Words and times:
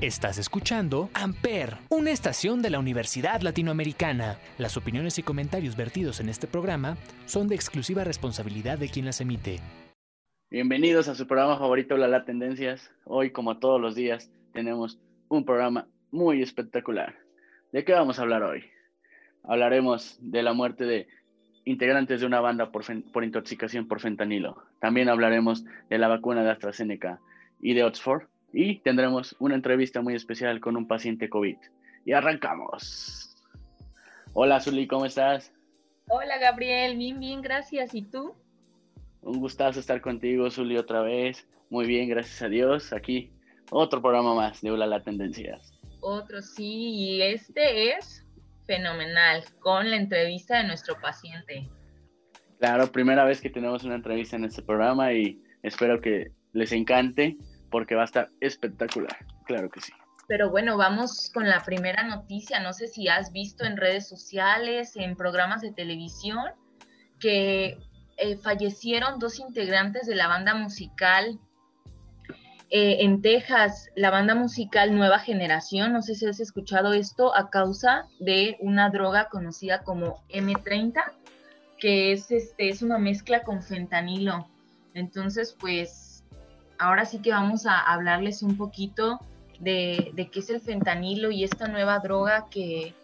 Estás 0.00 0.38
escuchando 0.38 1.10
Amper, 1.12 1.78
una 1.88 2.12
estación 2.12 2.62
de 2.62 2.70
la 2.70 2.78
Universidad 2.78 3.40
Latinoamericana. 3.40 4.38
Las 4.56 4.76
opiniones 4.76 5.18
y 5.18 5.24
comentarios 5.24 5.76
vertidos 5.76 6.20
en 6.20 6.28
este 6.28 6.46
programa 6.46 6.96
son 7.26 7.48
de 7.48 7.56
exclusiva 7.56 8.04
responsabilidad 8.04 8.78
de 8.78 8.90
quien 8.90 9.06
las 9.06 9.20
emite. 9.20 9.58
Bienvenidos 10.52 11.08
a 11.08 11.16
su 11.16 11.26
programa 11.26 11.58
favorito, 11.58 11.96
La 11.96 12.24
Tendencias. 12.24 12.92
Hoy, 13.06 13.32
como 13.32 13.58
todos 13.58 13.80
los 13.80 13.96
días, 13.96 14.30
tenemos 14.52 15.00
un 15.26 15.44
programa 15.44 15.88
muy 16.12 16.42
espectacular. 16.42 17.16
¿De 17.72 17.84
qué 17.84 17.92
vamos 17.92 18.20
a 18.20 18.22
hablar 18.22 18.44
hoy? 18.44 18.66
Hablaremos 19.42 20.16
de 20.20 20.44
la 20.44 20.52
muerte 20.52 20.84
de 20.84 21.08
integrantes 21.64 22.20
de 22.20 22.26
una 22.26 22.40
banda 22.40 22.70
por, 22.70 22.84
por 23.10 23.24
intoxicación 23.24 23.88
por 23.88 23.98
fentanilo. 23.98 24.62
También 24.80 25.08
hablaremos 25.08 25.64
de 25.90 25.98
la 25.98 26.06
vacuna 26.06 26.44
de 26.44 26.52
AstraZeneca 26.52 27.18
y 27.60 27.74
de 27.74 27.82
Oxford 27.82 28.28
y 28.52 28.78
tendremos 28.80 29.36
una 29.38 29.54
entrevista 29.54 30.00
muy 30.00 30.14
especial 30.14 30.60
con 30.60 30.76
un 30.76 30.86
paciente 30.86 31.28
COVID. 31.28 31.56
Y 32.04 32.12
arrancamos. 32.12 33.36
Hola, 34.32 34.60
Zuli, 34.60 34.86
¿cómo 34.86 35.04
estás? 35.04 35.52
Hola, 36.08 36.38
Gabriel, 36.38 36.96
bien, 36.96 37.20
bien, 37.20 37.42
gracias. 37.42 37.94
¿Y 37.94 38.02
tú? 38.02 38.34
Un 39.20 39.40
gustazo 39.40 39.80
estar 39.80 40.00
contigo, 40.00 40.50
Zuli, 40.50 40.76
otra 40.76 41.02
vez. 41.02 41.46
Muy 41.70 41.86
bien, 41.86 42.08
gracias 42.08 42.40
a 42.42 42.48
Dios. 42.48 42.92
Aquí 42.92 43.30
otro 43.70 44.00
programa 44.00 44.34
más 44.34 44.62
de 44.62 44.70
la 44.70 45.02
Tendencias. 45.02 45.72
Otro, 46.00 46.40
sí, 46.40 46.90
y 46.90 47.22
este 47.22 47.90
es 47.90 48.24
fenomenal, 48.66 49.44
con 49.60 49.90
la 49.90 49.96
entrevista 49.96 50.58
de 50.58 50.68
nuestro 50.68 50.98
paciente. 51.00 51.68
Claro, 52.58 52.90
primera 52.90 53.24
vez 53.24 53.40
que 53.40 53.50
tenemos 53.50 53.84
una 53.84 53.96
entrevista 53.96 54.36
en 54.36 54.44
este 54.44 54.62
programa 54.62 55.12
y 55.12 55.42
espero 55.62 56.00
que 56.00 56.32
les 56.52 56.72
encante 56.72 57.36
porque 57.70 57.94
va 57.94 58.02
a 58.02 58.06
estar 58.06 58.30
espectacular, 58.40 59.16
claro 59.44 59.70
que 59.70 59.80
sí. 59.80 59.92
Pero 60.28 60.50
bueno, 60.50 60.76
vamos 60.76 61.30
con 61.32 61.48
la 61.48 61.64
primera 61.64 62.02
noticia. 62.02 62.60
No 62.60 62.74
sé 62.74 62.86
si 62.86 63.08
has 63.08 63.32
visto 63.32 63.64
en 63.64 63.78
redes 63.78 64.06
sociales, 64.06 64.94
en 64.96 65.16
programas 65.16 65.62
de 65.62 65.72
televisión, 65.72 66.44
que 67.18 67.78
eh, 68.18 68.36
fallecieron 68.36 69.18
dos 69.18 69.38
integrantes 69.38 70.06
de 70.06 70.14
la 70.14 70.28
banda 70.28 70.54
musical 70.54 71.38
eh, 72.70 72.98
en 73.00 73.22
Texas, 73.22 73.88
la 73.96 74.10
banda 74.10 74.34
musical 74.34 74.94
Nueva 74.94 75.18
Generación. 75.18 75.94
No 75.94 76.02
sé 76.02 76.14
si 76.14 76.26
has 76.26 76.40
escuchado 76.40 76.92
esto 76.92 77.34
a 77.34 77.48
causa 77.48 78.06
de 78.20 78.58
una 78.60 78.90
droga 78.90 79.30
conocida 79.30 79.82
como 79.82 80.22
M30, 80.28 81.00
que 81.78 82.12
es, 82.12 82.30
este, 82.30 82.68
es 82.68 82.82
una 82.82 82.98
mezcla 82.98 83.44
con 83.44 83.62
fentanilo. 83.62 84.46
Entonces, 84.92 85.56
pues 85.58 86.07
ahora 86.78 87.04
sí 87.04 87.20
que 87.20 87.30
vamos 87.30 87.66
a 87.66 87.78
hablarles 87.80 88.42
un 88.42 88.56
poquito 88.56 89.20
de, 89.60 90.12
qué 90.32 90.38
es 90.38 90.50
el 90.50 90.60
fentanilo 90.60 91.30
y 91.30 91.44
esta 91.44 91.68
nueva 91.68 91.98
droga 91.98 92.46
que, 92.50 92.94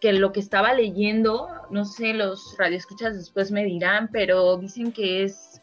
que 0.00 0.12
lo 0.12 0.32
que 0.32 0.40
estaba 0.40 0.74
leyendo, 0.74 1.48
no 1.70 1.84
sé, 1.84 2.14
los 2.14 2.56
radioescuchas 2.58 3.14
después 3.14 3.50
me 3.50 3.64
dirán, 3.64 4.08
pero 4.12 4.56
dicen 4.58 4.92
que 4.92 5.24
es 5.24 5.60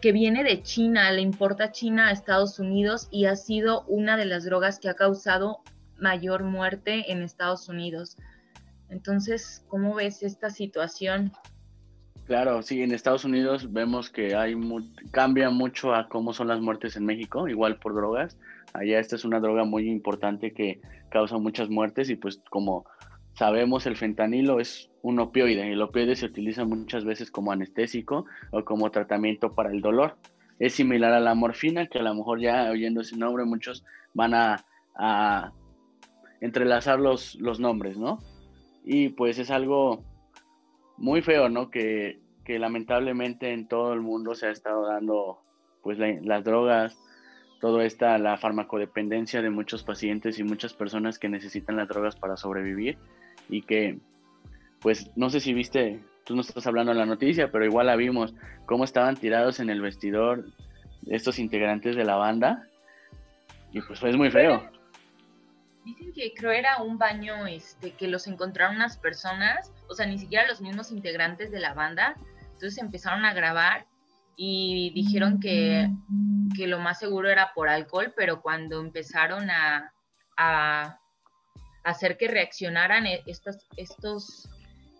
que 0.00 0.12
viene 0.12 0.44
de 0.44 0.62
China, 0.62 1.10
le 1.12 1.20
importa 1.20 1.72
China 1.72 2.08
a 2.08 2.12
Estados 2.12 2.58
Unidos 2.58 3.08
y 3.10 3.26
ha 3.26 3.36
sido 3.36 3.84
una 3.86 4.16
de 4.16 4.24
las 4.24 4.44
drogas 4.44 4.78
que 4.78 4.88
ha 4.88 4.94
causado 4.94 5.58
mayor 5.98 6.42
muerte 6.42 7.12
en 7.12 7.22
Estados 7.22 7.68
Unidos. 7.68 8.16
Entonces, 8.88 9.62
¿cómo 9.68 9.94
ves 9.94 10.22
esta 10.22 10.50
situación? 10.50 11.32
Claro, 12.30 12.62
sí, 12.62 12.80
en 12.80 12.92
Estados 12.92 13.24
Unidos 13.24 13.72
vemos 13.72 14.08
que 14.08 14.36
hay 14.36 14.54
cambia 15.10 15.50
mucho 15.50 15.92
a 15.92 16.08
cómo 16.08 16.32
son 16.32 16.46
las 16.46 16.60
muertes 16.60 16.94
en 16.94 17.04
México, 17.04 17.48
igual 17.48 17.80
por 17.80 17.92
drogas. 17.92 18.38
Allá 18.72 19.00
esta 19.00 19.16
es 19.16 19.24
una 19.24 19.40
droga 19.40 19.64
muy 19.64 19.90
importante 19.90 20.52
que 20.52 20.80
causa 21.08 21.38
muchas 21.38 21.70
muertes 21.70 22.08
y 22.08 22.14
pues 22.14 22.40
como 22.48 22.84
sabemos 23.34 23.84
el 23.86 23.96
fentanilo 23.96 24.60
es 24.60 24.92
un 25.02 25.18
opioide 25.18 25.72
el 25.72 25.82
opioide 25.82 26.14
se 26.14 26.26
utiliza 26.26 26.64
muchas 26.64 27.04
veces 27.04 27.32
como 27.32 27.50
anestésico 27.50 28.26
o 28.52 28.64
como 28.64 28.92
tratamiento 28.92 29.52
para 29.56 29.72
el 29.72 29.80
dolor. 29.80 30.16
Es 30.60 30.74
similar 30.74 31.12
a 31.12 31.18
la 31.18 31.34
morfina, 31.34 31.88
que 31.88 31.98
a 31.98 32.02
lo 32.02 32.14
mejor 32.14 32.40
ya 32.40 32.70
oyendo 32.70 33.00
ese 33.00 33.16
nombre 33.16 33.44
muchos 33.44 33.84
van 34.14 34.34
a, 34.34 35.52
entrelazar 36.40 37.00
los 37.00 37.58
nombres, 37.58 37.98
¿no? 37.98 38.20
Y 38.84 39.08
pues 39.08 39.40
es 39.40 39.50
algo 39.50 40.04
muy 41.00 41.22
feo, 41.22 41.48
¿no? 41.48 41.70
Que, 41.70 42.18
lamentablemente 42.46 43.52
en 43.52 43.68
todo 43.68 43.92
el 43.92 44.00
mundo 44.00 44.34
se 44.34 44.46
ha 44.46 44.50
estado 44.50 44.84
dando 44.84 45.38
pues 45.84 45.98
las 45.98 46.42
drogas, 46.42 46.98
toda 47.60 47.84
esta, 47.84 48.18
la 48.18 48.38
farmacodependencia 48.38 49.40
de 49.40 49.50
muchos 49.50 49.84
pacientes 49.84 50.40
y 50.40 50.42
muchas 50.42 50.74
personas 50.74 51.20
que 51.20 51.28
necesitan 51.28 51.76
las 51.76 51.86
drogas 51.86 52.16
para 52.16 52.36
sobrevivir 52.36 52.98
y 53.48 53.62
que, 53.62 53.98
pues, 54.80 55.12
no 55.14 55.30
sé 55.30 55.38
si 55.38 55.54
viste, 55.54 56.00
tú 56.24 56.34
no 56.34 56.40
estás 56.40 56.66
hablando 56.66 56.92
de 56.92 56.98
la 56.98 57.06
noticia, 57.06 57.52
pero 57.52 57.64
igual 57.64 57.86
la 57.86 57.94
vimos, 57.94 58.34
cómo 58.66 58.82
estaban 58.82 59.16
tirados 59.16 59.60
en 59.60 59.70
el 59.70 59.80
vestidor 59.80 60.44
estos 61.06 61.38
integrantes 61.38 61.94
de 61.94 62.04
la 62.04 62.16
banda 62.16 62.66
y 63.72 63.80
pues 63.80 64.00
fue 64.00 64.12
muy 64.16 64.32
feo. 64.32 64.79
Dicen 65.84 66.12
que 66.12 66.34
creo 66.34 66.52
era 66.52 66.82
un 66.82 66.98
baño 66.98 67.46
este, 67.46 67.92
que 67.92 68.06
los 68.06 68.26
encontraron 68.26 68.76
unas 68.76 68.98
personas, 68.98 69.72
o 69.88 69.94
sea, 69.94 70.06
ni 70.06 70.18
siquiera 70.18 70.46
los 70.46 70.60
mismos 70.60 70.90
integrantes 70.90 71.50
de 71.50 71.60
la 71.60 71.74
banda. 71.74 72.14
Entonces 72.52 72.78
empezaron 72.78 73.24
a 73.24 73.32
grabar 73.32 73.86
y 74.36 74.92
dijeron 74.94 75.40
que, 75.40 75.88
que 76.56 76.66
lo 76.66 76.78
más 76.78 76.98
seguro 76.98 77.30
era 77.30 77.52
por 77.54 77.68
alcohol, 77.68 78.12
pero 78.16 78.42
cuando 78.42 78.80
empezaron 78.80 79.50
a, 79.50 79.92
a 80.36 80.98
hacer 81.84 82.16
que 82.16 82.28
reaccionaran 82.28 83.06
e, 83.06 83.22
estos, 83.26 83.56
estos 83.76 84.48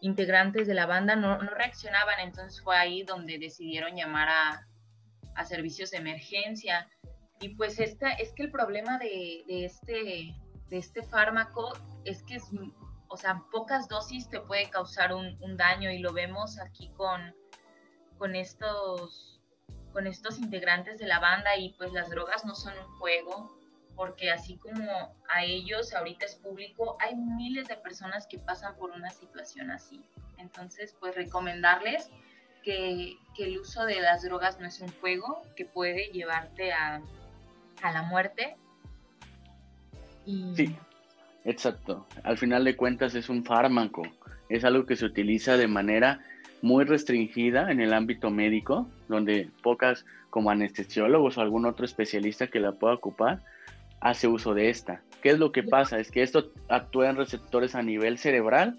integrantes 0.01 0.67
de 0.67 0.75
la 0.75 0.87
banda, 0.87 1.17
no, 1.17 1.43
no, 1.43 1.51
reaccionaban. 1.51 2.21
Entonces 2.21 2.63
fue 2.63 2.77
ahí 2.77 3.03
donde 3.03 3.39
decidieron 3.39 3.97
llamar 3.97 4.29
a, 4.29 4.67
a 5.35 5.45
servicios 5.45 5.91
de 5.91 5.99
emergencia. 5.99 6.89
Y 7.41 7.51
pues 7.51 7.79
esta, 7.81 8.13
es 8.13 8.33
que 8.33 8.45
el 8.45 8.51
problema 8.51 8.99
de, 8.99 9.45
de 9.47 9.65
este 9.65 10.35
de 10.71 10.79
este 10.79 11.03
fármaco 11.03 11.73
es 12.05 12.23
que 12.23 12.37
es, 12.37 12.45
o 13.09 13.17
sea, 13.17 13.43
pocas 13.51 13.89
dosis 13.89 14.29
te 14.31 14.41
puede 14.41 14.71
causar 14.71 15.13
un, 15.13 15.57
daño 15.57 15.91
y 15.91 15.99
lo 15.99 16.13
vemos 16.13 16.59
aquí 16.59 16.91
con, 16.97 17.35
con 18.17 18.35
estos 18.35 19.37
con 19.93 20.07
estos 20.07 20.39
integrantes 20.39 20.99
de 20.99 21.09
la 21.09 21.19
banda 21.19 21.57
y 21.57 21.75
pues 21.75 21.93
las 21.93 22.09
drogas 22.11 22.45
no 22.45 22.55
son 22.55 22.75
un 22.79 22.99
juego, 22.99 23.59
porque 23.97 24.31
así 24.31 24.57
como 24.57 25.17
a 25.29 25.43
ellos 25.43 25.93
ahorita 25.93 26.27
es 26.27 26.37
público, 26.37 26.97
hay 27.01 27.17
miles 27.17 27.67
de 27.67 27.77
personas 27.77 28.29
que 28.29 28.39
pasan 28.39 28.77
por 28.77 28.93
una 28.93 29.11
situación 29.11 29.73
así. 29.73 30.01
Entonces, 30.39 30.95
pues 31.01 31.17
recomendarles 31.17 32.09
que, 32.63 33.17
que 33.35 33.47
el 33.47 33.59
uso 33.59 33.85
de 33.85 34.01
las 34.01 34.23
drogas 34.23 34.61
no 34.61 34.69
es 34.69 34.81
un 34.81 34.93
juego 35.01 35.43
que 35.57 35.65
puede 35.65 36.13
llevarte 36.13 36.73
a, 36.73 37.03
a 37.83 37.93
la 37.93 38.03
muerte 38.03 38.57
Sí, 40.27 40.75
exacto. 41.45 42.07
Al 42.23 42.39
final 42.39 42.65
de 42.65 42.77
cuentas 42.77 43.15
es 43.15 43.29
un 43.29 43.45
fármaco, 43.45 44.03
es 44.49 44.65
algo 44.65 44.87
que 44.87 44.97
se 44.97 45.07
utiliza 45.07 45.57
de 45.57 45.69
manera 45.69 46.21
muy 46.63 46.85
restringida 46.85 47.71
en 47.71 47.81
el 47.81 47.93
ámbito 47.93 48.31
médico, 48.31 48.89
donde 49.09 49.49
pocas 49.63 50.05
como 50.29 50.51
anestesiólogos 50.51 51.39
o 51.39 51.41
algún 51.41 51.67
otro 51.67 51.85
especialista 51.85 52.49
que 52.49 52.61
la 52.61 52.73
pueda 52.73 52.95
ocupar 52.95 53.41
hace 54.01 54.29
uso 54.29 54.55
de 54.55 54.71
esta. 54.71 55.03
¿Qué 55.23 55.31
es 55.31 55.39
lo 55.39 55.53
que 55.53 55.63
pasa? 55.63 55.99
Es 55.99 56.11
que 56.11 56.23
esto 56.23 56.51
actúa 56.69 57.11
en 57.11 57.17
receptores 57.17 57.75
a 57.75 57.83
nivel 57.83 58.19
cerebral 58.19 58.79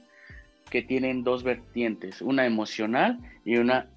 que 0.69 0.81
tienen 0.81 1.23
dos 1.23 1.43
vertientes, 1.43 2.21
una 2.21 2.45
emocional 2.45 3.19
y 3.45 3.57
una 3.57 3.87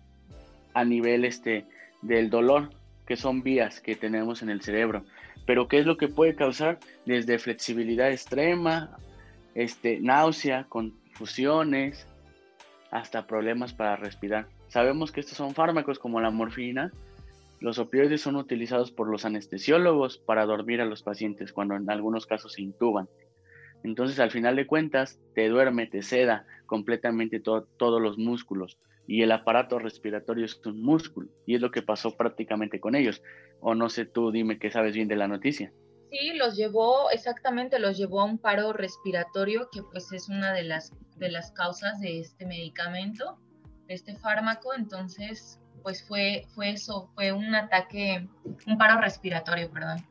a 0.75 0.85
nivel 0.85 1.25
este 1.25 1.65
del 2.03 2.31
dolor, 2.31 2.71
que 3.07 3.17
son 3.17 3.43
vías 3.43 3.81
que 3.81 3.97
tenemos 3.97 4.43
en 4.43 4.51
el 4.51 4.63
cerebro. 4.63 5.05
Pero 5.47 5.69
¿qué 5.69 5.79
es 5.79 5.87
lo 5.87 5.97
que 5.97 6.09
puede 6.09 6.35
causar? 6.35 6.79
Desde 7.05 7.39
flexibilidad 7.39 8.11
extrema, 8.11 8.97
este, 9.55 10.01
náusea, 10.01 10.65
confusiones, 10.69 12.07
hasta 12.91 13.27
problemas 13.27 13.75
para 13.75 13.97
respirar. 13.97 14.47
Sabemos 14.69 15.13
que 15.13 15.21
estos 15.21 15.37
son 15.37 15.55
fármacos 15.55 15.99
como 15.99 16.21
la 16.21 16.31
morfina. 16.31 16.93
Los 17.61 17.79
opioides 17.79 18.21
son 18.21 18.37
utilizados 18.37 18.91
por 18.91 19.09
los 19.09 19.25
anestesiólogos 19.25 20.19
para 20.19 20.47
dormir 20.47 20.81
a 20.81 20.87
los 20.87 21.03
pacientes 21.03 21.53
cuando 21.53 21.77
en 21.77 21.91
algunos 21.91 22.27
casos 22.27 22.55
se 22.55 22.63
intuban. 22.63 23.09
Entonces, 23.83 24.19
al 24.19 24.31
final 24.31 24.57
de 24.57 24.67
cuentas, 24.67 25.19
te 25.35 25.49
duerme, 25.49 25.87
te 25.87 26.03
seda 26.03 26.47
completamente 26.67 27.41
todos 27.41 28.01
los 28.01 28.17
músculos 28.17 28.79
y 29.07 29.23
el 29.23 29.33
aparato 29.33 29.79
respiratorio 29.79 30.45
es 30.45 30.61
un 30.65 30.83
músculo 30.83 31.29
y 31.47 31.55
es 31.55 31.61
lo 31.61 31.71
que 31.71 31.83
pasó 31.83 32.17
prácticamente 32.17 32.81
con 32.81 32.95
ellos. 32.95 33.23
O 33.61 33.75
no 33.75 33.89
sé, 33.89 34.07
tú 34.07 34.31
dime 34.31 34.59
qué 34.59 34.71
sabes 34.71 34.95
bien 34.95 35.09
de 35.09 35.17
la 35.17 35.29
noticia. 35.29 35.73
Sí, 36.11 36.33
los 36.35 36.57
llevó, 36.57 37.11
exactamente, 37.11 37.79
los 37.79 37.97
llevó 37.97 38.21
a 38.21 38.25
un 38.25 38.39
paro 38.39 38.73
respiratorio, 38.73 39.69
que 39.73 39.83
pues 39.83 40.13
es 40.13 40.29
una 40.29 40.53
de 40.53 40.63
las, 40.63 40.93
de 41.17 41.31
las 41.31 41.51
causas 41.53 42.01
de 42.01 42.21
este 42.21 42.47
medicamento, 42.47 43.39
de 43.89 43.95
este 43.95 44.15
fármaco. 44.17 44.75
Entonces, 44.75 45.61
pues 45.83 46.07
fue, 46.07 46.47
fue 46.55 46.71
eso, 46.71 47.11
fue 47.15 47.33
un 47.33 47.55
ataque, 47.55 48.29
un 48.67 48.79
paro 48.79 49.01
respiratorio, 49.01 49.71
perdón. 49.71 50.07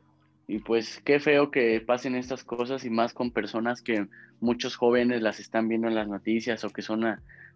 Y 0.47 0.59
pues 0.59 1.01
qué 1.05 1.19
feo 1.19 1.51
que 1.51 1.79
pasen 1.79 2.15
estas 2.15 2.43
cosas 2.43 2.83
y 2.83 2.89
más 2.89 3.13
con 3.13 3.31
personas 3.31 3.81
que 3.81 4.07
muchos 4.41 4.75
jóvenes 4.75 5.21
las 5.21 5.39
están 5.39 5.69
viendo 5.69 5.87
en 5.87 5.95
las 5.95 6.09
noticias 6.09 6.65
o 6.65 6.69
que 6.69 6.81
son 6.81 7.05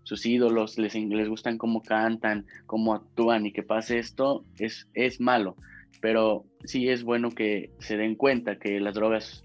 sus 0.03 0.25
ídolos, 0.25 0.77
les, 0.77 0.95
les 0.95 1.27
gustan 1.27 1.57
cómo 1.57 1.83
cantan, 1.83 2.45
cómo 2.65 2.93
actúan 2.93 3.45
y 3.45 3.51
que 3.51 3.63
pase 3.63 3.99
esto 3.99 4.45
es, 4.57 4.87
es 4.93 5.19
malo. 5.19 5.57
Pero 5.99 6.45
sí 6.63 6.87
es 6.87 7.03
bueno 7.03 7.31
que 7.31 7.71
se 7.79 7.97
den 7.97 8.15
cuenta 8.15 8.57
que 8.57 8.79
las 8.79 8.93
drogas 8.93 9.43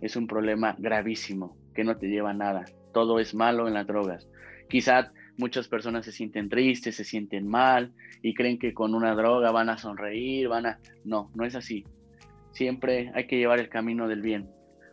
es 0.00 0.14
un 0.14 0.28
problema 0.28 0.76
gravísimo, 0.78 1.56
que 1.74 1.82
no 1.82 1.96
te 1.96 2.06
lleva 2.06 2.30
a 2.30 2.34
nada. 2.34 2.64
Todo 2.92 3.18
es 3.18 3.34
malo 3.34 3.66
en 3.66 3.74
las 3.74 3.88
drogas. 3.88 4.28
Quizá 4.68 5.12
muchas 5.36 5.66
personas 5.66 6.04
se 6.04 6.12
sienten 6.12 6.48
tristes, 6.48 6.94
se 6.94 7.04
sienten 7.04 7.48
mal 7.48 7.92
y 8.22 8.34
creen 8.34 8.58
que 8.58 8.72
con 8.72 8.94
una 8.94 9.16
droga 9.16 9.50
van 9.50 9.68
a 9.68 9.78
sonreír, 9.78 10.46
van 10.46 10.66
a... 10.66 10.78
No, 11.04 11.32
no 11.34 11.44
es 11.44 11.56
así 11.56 11.84
siempre 12.58 13.12
hay 13.14 13.28
que 13.28 13.38
llevar 13.38 13.60
el 13.60 13.68
camino 13.68 14.08
del 14.08 14.20
bien. 14.20 14.50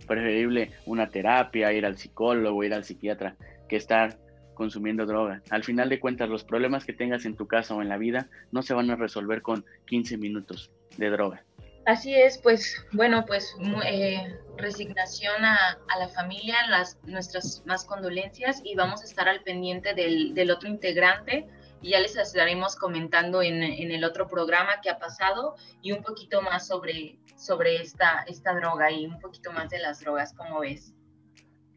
Preferible 0.08 0.72
una 0.86 1.10
terapia, 1.10 1.74
ir 1.74 1.86
al 1.86 1.98
psicólogo, 1.98 2.64
ir 2.64 2.76
al 2.76 2.84
psiquiatra, 2.84 3.36
que 3.68 3.76
estar 3.76 4.20
consumiendo 4.54 5.08
droga. 5.08 5.42
Al 5.50 5.64
final 5.64 5.90
de 5.90 6.00
cuentas, 6.00 6.30
los 6.30 6.44
problemas 6.44 6.86
que 6.86 6.94
tengas 6.94 7.26
en 7.26 7.36
tu 7.36 7.48
casa 7.48 7.74
o 7.74 7.82
en 7.82 7.90
la 7.90 7.98
vida 7.98 8.30
no 8.52 8.62
se 8.62 8.76
van 8.76 8.92
a 8.92 8.96
resolver 8.96 9.42
con 9.42 9.66
15 9.88 10.18
minutos 10.18 10.72
de 10.98 11.10
droga. 11.10 11.44
Así 11.88 12.14
es, 12.14 12.38
pues 12.38 12.86
bueno, 12.94 13.26
pues 13.26 13.56
eh, 13.86 14.40
resignación 14.58 15.44
a, 15.44 15.78
la 16.00 16.08
familia, 16.10 16.56
las, 16.70 17.00
nuestras 17.04 17.64
más 17.66 17.84
condolencias 17.86 18.62
y 18.64 18.76
vamos 18.76 19.02
a 19.02 19.06
estar 19.06 19.28
al 19.28 19.42
pendiente 19.42 19.94
del, 19.96 20.36
del 20.36 20.52
otro 20.52 20.70
integrante 20.70 21.48
y 21.82 21.92
ya 21.92 22.00
les 22.00 22.16
estaremos 22.16 22.76
comentando 22.76 23.42
en, 23.42 23.62
en, 23.64 23.92
el 23.92 24.04
otro 24.04 24.28
programa 24.28 24.82
que 24.82 24.90
ha 24.90 24.98
pasado 24.98 25.56
y 25.82 25.92
un 25.92 26.02
poquito 26.02 26.42
más 26.42 26.68
sobre, 26.68 27.20
sobre 27.36 27.78
esta, 27.78 28.24
esta 28.28 28.54
droga 28.54 28.92
y 28.92 29.06
un 29.06 29.20
poquito 29.20 29.52
más 29.52 29.70
de 29.70 29.80
las 29.80 30.00
drogas, 30.00 30.34
¿cómo 30.34 30.62
ves? 30.62 30.94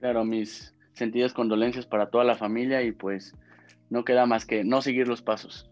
Claro, 0.01 0.25
mis 0.25 0.75
sentidas 0.95 1.33
condolencias 1.33 1.87
para 1.87 2.11
toda 2.11 2.25
la 2.25 2.37
familia 2.37 2.83
y 2.83 2.93
pues 2.93 3.35
no 3.91 4.05
queda 4.05 4.27
más 4.27 4.47
que 4.47 4.65
no 4.65 4.83
seguir 4.83 5.09
los 5.09 5.23
pasos. 5.23 5.71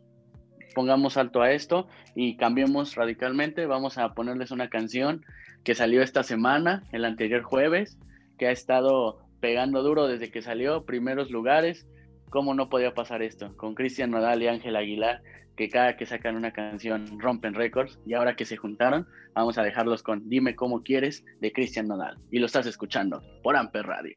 Pongamos 0.75 1.17
alto 1.17 1.41
a 1.41 1.53
esto 1.53 1.89
y 2.15 2.37
cambiemos 2.37 2.97
radicalmente. 2.97 3.67
Vamos 3.67 3.99
a 3.99 4.13
ponerles 4.15 4.51
una 4.51 4.69
canción 4.69 5.25
que 5.65 5.75
salió 5.75 6.03
esta 6.03 6.23
semana, 6.23 6.85
el 6.93 7.05
anterior 7.05 7.43
jueves, 7.43 7.99
que 8.39 8.47
ha 8.47 8.51
estado 8.51 9.27
pegando 9.41 9.83
duro 9.83 10.07
desde 10.07 10.31
que 10.31 10.43
salió, 10.43 10.85
primeros 10.85 11.31
lugares. 11.31 11.87
¿Cómo 12.31 12.55
no 12.55 12.69
podía 12.69 12.95
pasar 12.95 13.23
esto? 13.23 13.57
Con 13.57 13.75
Cristian 13.75 14.11
Nodal 14.11 14.43
y 14.43 14.49
Ángel 14.49 14.77
Aguilar 14.77 15.23
que 15.57 15.71
cada 15.71 15.97
que 15.97 16.07
sacan 16.07 16.37
una 16.37 16.53
canción 16.53 17.19
rompen 17.19 17.55
récords 17.55 17.99
y 18.07 18.15
ahora 18.15 18.37
que 18.37 18.45
se 18.45 18.57
juntaron, 18.57 19.09
vamos 19.35 19.59
a 19.59 19.63
dejarlos 19.63 20.03
con 20.03 20.29
Dime 20.29 20.55
cómo 20.55 20.83
quieres 20.83 21.25
de 21.41 21.53
Cristian 21.53 21.89
Nodal 21.89 22.19
y 22.31 22.39
lo 22.39 22.47
estás 22.47 22.67
escuchando 22.67 23.23
por 23.43 23.57
Amper 23.57 23.87
Radio. 23.87 24.17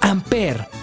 Amper 0.00 0.79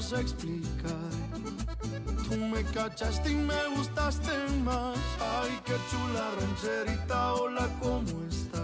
sé 0.00 0.20
explicar. 0.20 1.10
Tú 2.28 2.36
me 2.36 2.62
cachaste 2.64 3.30
y 3.30 3.34
me 3.34 3.76
gustaste 3.76 4.32
más. 4.64 4.98
Ay, 5.20 5.60
qué 5.64 5.74
chula 5.90 6.30
rancherita, 6.40 7.34
hola, 7.34 7.68
¿cómo 7.80 8.24
estás? 8.30 8.61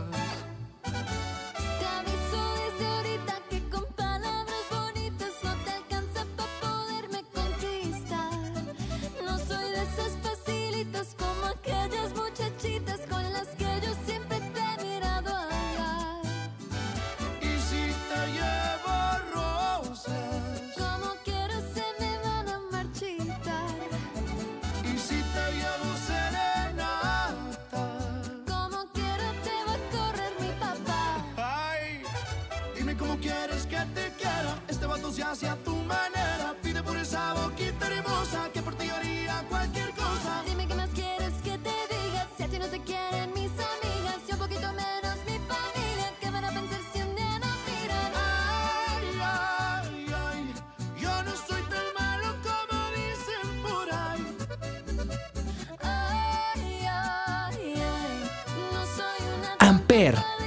Amper. 59.68 60.37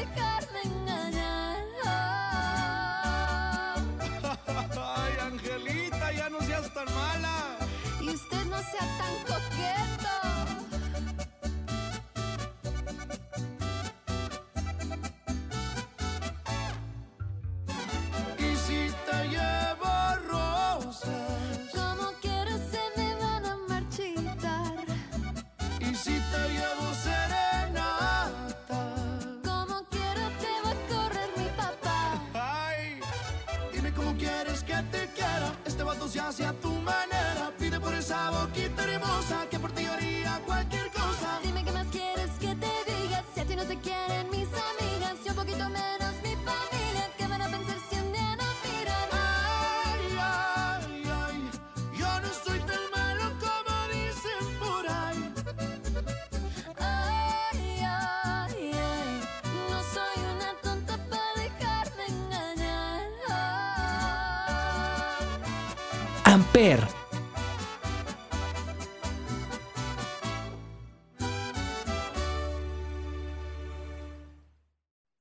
Amper. 66.32 66.80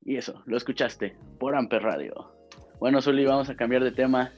Y 0.02 0.16
eso, 0.16 0.40
lo 0.46 0.56
escuchaste 0.56 1.16
por 1.40 1.56
Amper 1.56 1.82
Radio. 1.82 2.32
Bueno, 2.78 3.02
Zuli, 3.02 3.26
vamos 3.26 3.50
a 3.50 3.56
cambiar 3.56 3.82
de 3.82 3.90
tema. 3.90 4.30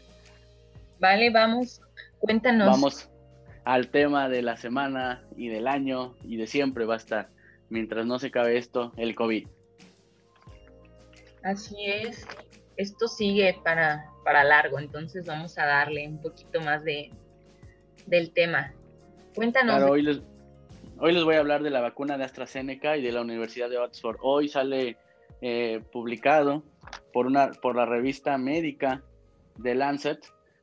Vale, 0.98 1.28
vamos. 1.28 1.82
Cuéntanos. 2.20 2.66
Vamos 2.66 3.10
al 3.66 3.90
tema 3.90 4.30
de 4.30 4.40
la 4.40 4.56
semana 4.56 5.22
y 5.36 5.48
del 5.48 5.68
año 5.68 6.14
y 6.22 6.38
de 6.38 6.46
siempre 6.46 6.86
va 6.86 6.94
a 6.94 6.96
estar, 6.96 7.28
mientras 7.68 8.06
no 8.06 8.18
se 8.18 8.28
acabe 8.28 8.56
esto, 8.56 8.94
el 8.96 9.14
COVID. 9.14 9.46
Así 11.44 11.84
es. 11.84 12.26
Esto 12.78 13.08
sigue 13.08 13.60
para, 13.62 14.06
para 14.24 14.44
largo, 14.44 14.78
entonces 14.78 15.26
vamos 15.26 15.58
a 15.58 15.66
darle 15.66 16.06
un 16.08 16.20
poquito 16.20 16.60
más 16.60 16.84
de, 16.84 17.10
del 18.06 18.32
tema. 18.32 18.72
Cuéntanos. 19.34 19.76
Claro, 19.76 19.92
hoy 19.92 20.02
les, 20.02 20.20
hoy 20.98 21.12
les 21.12 21.24
voy 21.24 21.36
a 21.36 21.40
hablar 21.40 21.62
de 21.62 21.70
la 21.70 21.80
vacuna 21.80 22.18
de 22.18 22.24
AstraZeneca 22.24 22.96
y 22.96 23.02
de 23.02 23.12
la 23.12 23.22
Universidad 23.22 23.70
de 23.70 23.78
Oxford. 23.78 24.18
Hoy 24.20 24.48
sale 24.48 24.96
eh, 25.40 25.82
publicado 25.92 26.62
por, 27.12 27.26
una, 27.26 27.50
por 27.50 27.76
la 27.76 27.86
revista 27.86 28.36
médica 28.38 29.02
de 29.56 29.74
Lancet, 29.74 30.20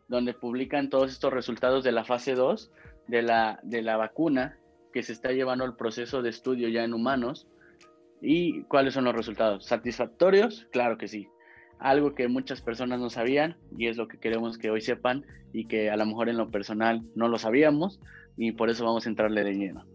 donde 0.07 0.33
publican 0.33 0.89
todos 0.89 1.11
estos 1.11 1.33
resultados 1.33 1.83
de 1.83 1.91
la 1.91 2.03
fase 2.03 2.35
2 2.35 2.71
de 3.07 3.21
la, 3.21 3.59
de 3.63 3.81
la 3.81 3.97
vacuna 3.97 4.57
que 4.93 5.03
se 5.03 5.13
está 5.13 5.31
llevando 5.31 5.65
el 5.65 5.75
proceso 5.75 6.21
de 6.21 6.29
estudio 6.29 6.67
ya 6.69 6.83
en 6.83 6.93
humanos. 6.93 7.47
¿Y 8.21 8.63
cuáles 8.63 8.93
son 8.93 9.05
los 9.05 9.15
resultados? 9.15 9.65
¿Satisfactorios? 9.65 10.67
Claro 10.71 10.97
que 10.97 11.07
sí. 11.07 11.29
Algo 11.79 12.13
que 12.13 12.27
muchas 12.27 12.61
personas 12.61 12.99
no 12.99 13.09
sabían 13.09 13.57
y 13.77 13.87
es 13.87 13.97
lo 13.97 14.07
que 14.07 14.19
queremos 14.19 14.57
que 14.57 14.69
hoy 14.69 14.81
sepan 14.81 15.25
y 15.53 15.65
que 15.65 15.89
a 15.89 15.97
lo 15.97 16.05
mejor 16.05 16.29
en 16.29 16.37
lo 16.37 16.51
personal 16.51 17.01
no 17.15 17.27
lo 17.27 17.37
sabíamos 17.37 17.99
y 18.37 18.51
por 18.51 18.69
eso 18.69 18.85
vamos 18.85 19.05
a 19.05 19.09
entrarle 19.09 19.43
de 19.43 19.53
lleno. 19.53 19.85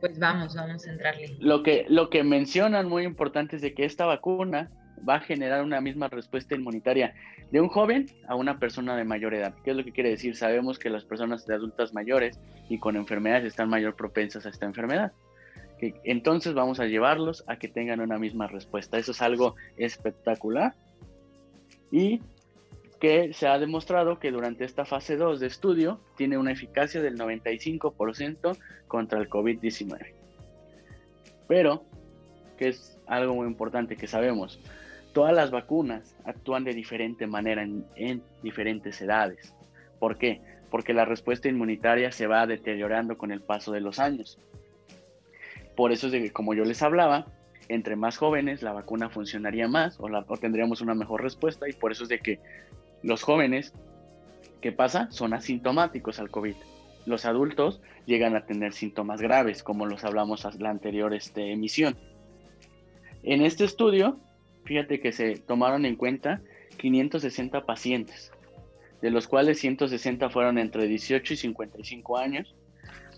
Pues 0.00 0.18
vamos, 0.18 0.54
vamos 0.54 0.86
a 0.86 0.90
entrarle. 0.90 1.36
Lo 1.40 1.62
que, 1.62 1.86
lo 1.88 2.10
que 2.10 2.24
mencionan 2.24 2.88
muy 2.88 3.04
importante 3.04 3.56
es 3.56 3.62
de 3.62 3.74
que 3.74 3.84
esta 3.84 4.04
vacuna 4.04 4.70
va 5.06 5.16
a 5.16 5.20
generar 5.20 5.62
una 5.62 5.80
misma 5.80 6.08
respuesta 6.08 6.54
inmunitaria 6.54 7.14
de 7.50 7.60
un 7.60 7.68
joven 7.68 8.06
a 8.28 8.34
una 8.34 8.58
persona 8.58 8.96
de 8.96 9.04
mayor 9.04 9.34
edad. 9.34 9.54
¿Qué 9.64 9.70
es 9.70 9.76
lo 9.76 9.84
que 9.84 9.92
quiere 9.92 10.10
decir? 10.10 10.36
Sabemos 10.36 10.78
que 10.78 10.90
las 10.90 11.04
personas 11.04 11.46
de 11.46 11.54
adultas 11.54 11.94
mayores 11.94 12.38
y 12.68 12.78
con 12.78 12.96
enfermedades 12.96 13.44
están 13.44 13.68
mayor 13.68 13.96
propensas 13.96 14.46
a 14.46 14.48
esta 14.48 14.66
enfermedad. 14.66 15.12
Entonces 16.04 16.54
vamos 16.54 16.80
a 16.80 16.86
llevarlos 16.86 17.44
a 17.46 17.56
que 17.56 17.68
tengan 17.68 18.00
una 18.00 18.18
misma 18.18 18.46
respuesta. 18.46 18.98
Eso 18.98 19.12
es 19.12 19.20
algo 19.20 19.56
espectacular 19.76 20.74
y 21.90 22.20
que 23.00 23.32
se 23.34 23.46
ha 23.46 23.58
demostrado 23.58 24.18
que 24.18 24.30
durante 24.30 24.64
esta 24.64 24.84
fase 24.84 25.16
2 25.16 25.40
de 25.40 25.46
estudio 25.46 26.00
tiene 26.16 26.38
una 26.38 26.52
eficacia 26.52 27.02
del 27.02 27.18
95% 27.18 28.56
contra 28.88 29.20
el 29.20 29.28
COVID-19. 29.28 30.12
Pero, 31.46 31.84
que 32.56 32.68
es 32.68 32.98
algo 33.06 33.34
muy 33.34 33.46
importante 33.46 33.96
que 33.96 34.06
sabemos, 34.06 34.58
todas 35.12 35.34
las 35.34 35.50
vacunas 35.50 36.16
actúan 36.24 36.64
de 36.64 36.72
diferente 36.72 37.26
manera 37.26 37.62
en, 37.62 37.84
en, 37.96 38.22
diferentes 38.42 39.00
edades. 39.02 39.54
¿Por 39.98 40.16
qué? 40.16 40.40
Porque 40.70 40.94
la 40.94 41.04
respuesta 41.04 41.48
inmunitaria 41.48 42.10
se 42.10 42.26
va 42.26 42.46
deteriorando 42.46 43.18
con 43.18 43.30
el 43.30 43.42
paso 43.42 43.70
de 43.70 43.80
los 43.80 43.98
años. 43.98 44.38
Por 45.76 45.92
eso 45.92 46.06
es 46.06 46.12
de 46.12 46.22
que, 46.22 46.32
como 46.32 46.54
yo 46.54 46.64
les 46.64 46.82
hablaba, 46.82 47.26
entre 47.68 47.96
más 47.96 48.16
jóvenes 48.16 48.62
la 48.62 48.72
vacuna 48.72 49.08
funcionaría 49.08 49.68
más 49.68 49.98
o, 49.98 50.08
tendríamos 50.38 50.80
una 50.80 50.94
mejor 50.94 51.22
respuesta 51.22 51.68
y 51.68 51.72
por 51.72 51.92
eso 51.92 52.04
es 52.04 52.08
de 52.08 52.18
que 52.18 52.38
los 53.02 53.22
jóvenes, 53.22 53.72
¿qué 54.60 54.72
pasa? 54.72 55.10
Son 55.10 55.34
asintomáticos 55.34 56.18
al 56.18 56.30
COVID. 56.30 56.54
Los 57.06 57.26
adultos 57.26 57.82
llegan 58.06 58.34
a 58.34 58.46
tener 58.46 58.72
síntomas 58.72 59.20
graves, 59.20 59.62
como 59.62 59.86
los 59.86 60.04
hablamos 60.04 60.44
en 60.44 60.62
la 60.62 60.70
anterior 60.70 61.12
este, 61.12 61.52
emisión. 61.52 61.96
En 63.22 63.42
este 63.42 63.64
estudio, 63.64 64.18
fíjate 64.64 65.00
que 65.00 65.12
se 65.12 65.36
tomaron 65.36 65.84
en 65.84 65.96
cuenta 65.96 66.40
560 66.78 67.66
pacientes, 67.66 68.32
de 69.02 69.10
los 69.10 69.28
cuales 69.28 69.58
160 69.58 70.30
fueron 70.30 70.58
entre 70.58 70.86
18 70.86 71.34
y 71.34 71.36
55 71.36 72.16
años, 72.16 72.54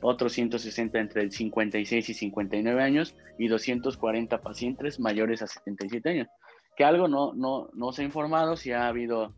otros 0.06 0.34
160 0.34 1.00
entre 1.00 1.30
56 1.30 2.08
y 2.08 2.14
59 2.14 2.82
años 2.82 3.16
y 3.38 3.48
240 3.48 4.40
pacientes 4.40 5.00
mayores 5.00 5.42
a 5.42 5.48
77 5.48 6.08
años. 6.08 6.28
Que 6.76 6.84
algo 6.84 7.08
no, 7.08 7.32
no, 7.34 7.68
no 7.74 7.92
se 7.92 8.02
ha 8.02 8.04
informado 8.04 8.56
si 8.56 8.70
ha 8.70 8.86
habido 8.86 9.34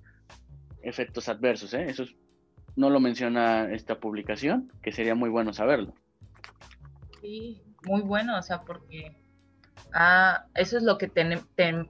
efectos 0.83 1.29
adversos, 1.29 1.73
¿eh? 1.73 1.87
Eso 1.89 2.05
no 2.77 2.91
lo 2.91 3.01
menciona 3.01 3.73
esta 3.73 3.99
publicación, 3.99 4.71
que 4.83 4.93
sería 4.93 5.15
muy 5.15 5.31
bueno 5.31 5.53
saberlo. 5.55 5.95
Sí, 7.23 7.63
muy 7.87 8.03
bueno, 8.03 8.39
o 8.39 8.43
sea, 8.43 8.61
porque 8.61 9.17
ah, 9.95 10.45
eso 10.55 10.77
es 10.77 10.83
lo 10.83 10.99
que 10.99 11.09
ten, 11.09 11.41
ten, 11.55 11.89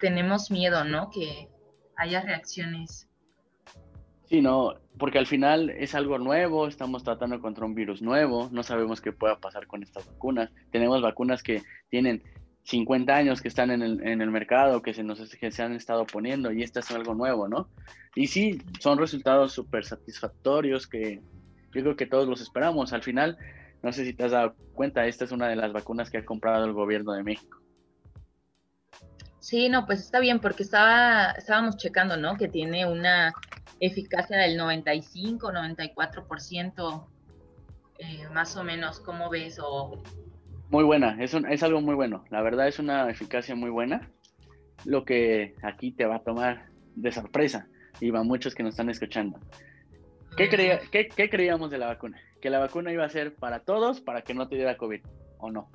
tenemos 0.00 0.50
miedo, 0.50 0.84
¿no? 0.84 1.10
Que 1.10 1.48
haya 1.96 2.22
reacciones. 2.22 3.05
Sí, 4.28 4.40
no, 4.40 4.74
porque 4.98 5.18
al 5.18 5.26
final 5.26 5.70
es 5.70 5.94
algo 5.94 6.18
nuevo, 6.18 6.66
estamos 6.66 7.04
tratando 7.04 7.40
contra 7.40 7.64
un 7.64 7.74
virus 7.74 8.02
nuevo, 8.02 8.48
no 8.50 8.62
sabemos 8.62 9.00
qué 9.00 9.12
pueda 9.12 9.38
pasar 9.38 9.66
con 9.66 9.82
estas 9.82 10.06
vacunas. 10.06 10.50
Tenemos 10.70 11.00
vacunas 11.00 11.42
que 11.42 11.62
tienen 11.90 12.22
50 12.64 13.14
años 13.14 13.40
que 13.40 13.46
están 13.46 13.70
en 13.70 13.82
el, 13.82 14.04
en 14.04 14.20
el 14.20 14.30
mercado, 14.32 14.82
que 14.82 14.94
se, 14.94 15.04
nos, 15.04 15.20
que 15.36 15.50
se 15.52 15.62
han 15.62 15.74
estado 15.74 16.04
poniendo, 16.06 16.50
y 16.50 16.64
este 16.64 16.80
es 16.80 16.90
algo 16.90 17.14
nuevo, 17.14 17.46
¿no? 17.46 17.68
Y 18.16 18.26
sí, 18.26 18.60
son 18.80 18.98
resultados 18.98 19.52
súper 19.52 19.84
satisfactorios 19.84 20.88
que 20.88 21.22
yo 21.72 21.82
creo 21.82 21.96
que 21.96 22.06
todos 22.06 22.26
los 22.26 22.40
esperamos. 22.40 22.92
Al 22.92 23.02
final, 23.02 23.38
no 23.82 23.92
sé 23.92 24.04
si 24.04 24.12
te 24.12 24.24
has 24.24 24.32
dado 24.32 24.56
cuenta, 24.74 25.06
esta 25.06 25.24
es 25.24 25.30
una 25.30 25.46
de 25.48 25.56
las 25.56 25.72
vacunas 25.72 26.10
que 26.10 26.18
ha 26.18 26.24
comprado 26.24 26.64
el 26.64 26.72
gobierno 26.72 27.12
de 27.12 27.22
México. 27.22 27.60
Sí, 29.38 29.68
no, 29.68 29.86
pues 29.86 30.00
está 30.00 30.18
bien, 30.18 30.40
porque 30.40 30.64
estaba, 30.64 31.30
estábamos 31.32 31.76
checando, 31.76 32.16
¿no? 32.16 32.36
Que 32.36 32.48
tiene 32.48 32.84
una 32.84 33.32
eficacia 33.80 34.36
del 34.38 34.56
95, 34.56 35.52
94%, 35.52 37.06
eh, 37.98 38.28
más 38.32 38.56
o 38.56 38.64
menos, 38.64 39.00
¿cómo 39.00 39.30
ves? 39.30 39.58
O 39.62 40.02
muy 40.70 40.82
buena, 40.82 41.16
es, 41.22 41.32
un, 41.32 41.46
es 41.46 41.62
algo 41.62 41.80
muy 41.80 41.94
bueno. 41.94 42.24
La 42.30 42.42
verdad 42.42 42.66
es 42.66 42.78
una 42.78 43.08
eficacia 43.08 43.54
muy 43.54 43.70
buena. 43.70 44.10
Lo 44.84 45.04
que 45.04 45.54
aquí 45.62 45.92
te 45.92 46.06
va 46.06 46.16
a 46.16 46.22
tomar 46.22 46.66
de 46.96 47.12
sorpresa 47.12 47.68
y 48.00 48.10
va 48.10 48.22
muchos 48.24 48.54
que 48.54 48.62
nos 48.62 48.70
están 48.70 48.90
escuchando. 48.90 49.38
¿Qué, 50.36 50.48
creía, 50.48 50.80
qué, 50.90 51.08
¿Qué, 51.08 51.30
creíamos 51.30 51.70
de 51.70 51.78
la 51.78 51.86
vacuna? 51.86 52.18
Que 52.42 52.50
la 52.50 52.58
vacuna 52.58 52.92
iba 52.92 53.04
a 53.04 53.08
ser 53.08 53.34
para 53.36 53.60
todos, 53.60 54.00
para 54.00 54.22
que 54.22 54.34
no 54.34 54.48
te 54.48 54.56
diera 54.56 54.76
COVID, 54.76 55.00
¿o 55.38 55.50
no? 55.50 55.70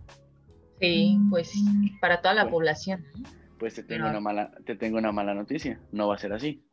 Sí, 0.79 1.17
pues 1.29 1.53
para 1.99 2.21
toda 2.21 2.33
la 2.33 2.49
población. 2.49 3.05
Pues 3.57 3.75
te 3.75 3.83
tengo, 3.83 4.05
Pero... 4.05 4.09
una 4.09 4.19
mala, 4.19 4.51
te 4.65 4.75
tengo 4.75 4.97
una 4.97 5.11
mala 5.11 5.33
noticia, 5.33 5.79
no 5.91 6.07
va 6.07 6.15
a 6.15 6.19
ser 6.19 6.33
así. 6.33 6.63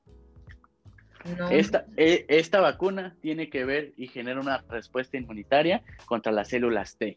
No. 1.37 1.51
Esta, 1.51 1.85
e, 1.97 2.25
esta 2.29 2.61
vacuna 2.61 3.17
tiene 3.21 3.51
que 3.51 3.65
ver 3.65 3.93
y 3.97 4.09
genera 4.09 4.41
una 4.41 4.65
respuesta 4.69 5.17
inmunitaria 5.17 5.83
contra 6.07 6.33
las 6.33 6.49
células 6.49 6.97
T. 6.97 7.17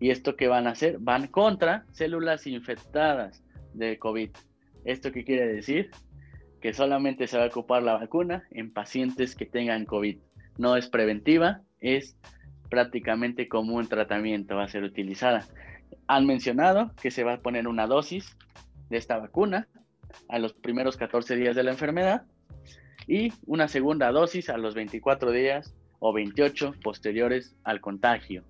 ¿Y 0.00 0.10
esto 0.10 0.36
qué 0.36 0.48
van 0.48 0.66
a 0.66 0.70
hacer? 0.70 0.98
Van 0.98 1.28
contra 1.28 1.86
células 1.92 2.46
infectadas 2.46 3.42
de 3.72 3.98
COVID. 3.98 4.30
¿Esto 4.84 5.12
qué 5.12 5.24
quiere 5.24 5.46
decir? 5.46 5.90
Que 6.60 6.72
solamente 6.72 7.26
se 7.26 7.38
va 7.38 7.44
a 7.44 7.48
ocupar 7.48 7.82
la 7.82 7.94
vacuna 7.94 8.44
en 8.50 8.72
pacientes 8.72 9.36
que 9.36 9.46
tengan 9.46 9.84
COVID. 9.84 10.18
No 10.58 10.76
es 10.76 10.88
preventiva, 10.88 11.62
es 11.80 12.16
prácticamente 12.68 13.48
como 13.48 13.76
un 13.76 13.86
tratamiento, 13.86 14.56
va 14.56 14.64
a 14.64 14.68
ser 14.68 14.82
utilizada. 14.82 15.46
Han 16.08 16.26
mencionado 16.26 16.92
que 17.00 17.10
se 17.10 17.22
va 17.22 17.34
a 17.34 17.40
poner 17.40 17.68
una 17.68 17.86
dosis 17.86 18.36
de 18.90 18.96
esta 18.96 19.18
vacuna 19.18 19.68
a 20.28 20.38
los 20.38 20.52
primeros 20.52 20.96
14 20.96 21.36
días 21.36 21.54
de 21.54 21.62
la 21.62 21.70
enfermedad 21.70 22.24
y 23.06 23.32
una 23.46 23.68
segunda 23.68 24.10
dosis 24.10 24.48
a 24.48 24.56
los 24.56 24.74
24 24.74 25.30
días 25.30 25.74
o 25.98 26.12
28 26.12 26.74
posteriores 26.82 27.54
al 27.64 27.80
contagio. 27.80 28.44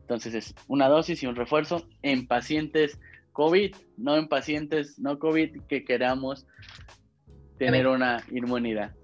Entonces 0.00 0.34
es 0.34 0.54
una 0.68 0.88
dosis 0.88 1.22
y 1.22 1.26
un 1.26 1.36
refuerzo 1.36 1.86
en 2.02 2.26
pacientes 2.26 2.98
COVID, 3.32 3.76
no 3.96 4.16
en 4.16 4.28
pacientes 4.28 4.98
no 4.98 5.18
COVID 5.18 5.62
que 5.68 5.84
queramos 5.84 6.46
tener 7.58 7.86
una 7.86 8.24
inmunidad. 8.30 8.94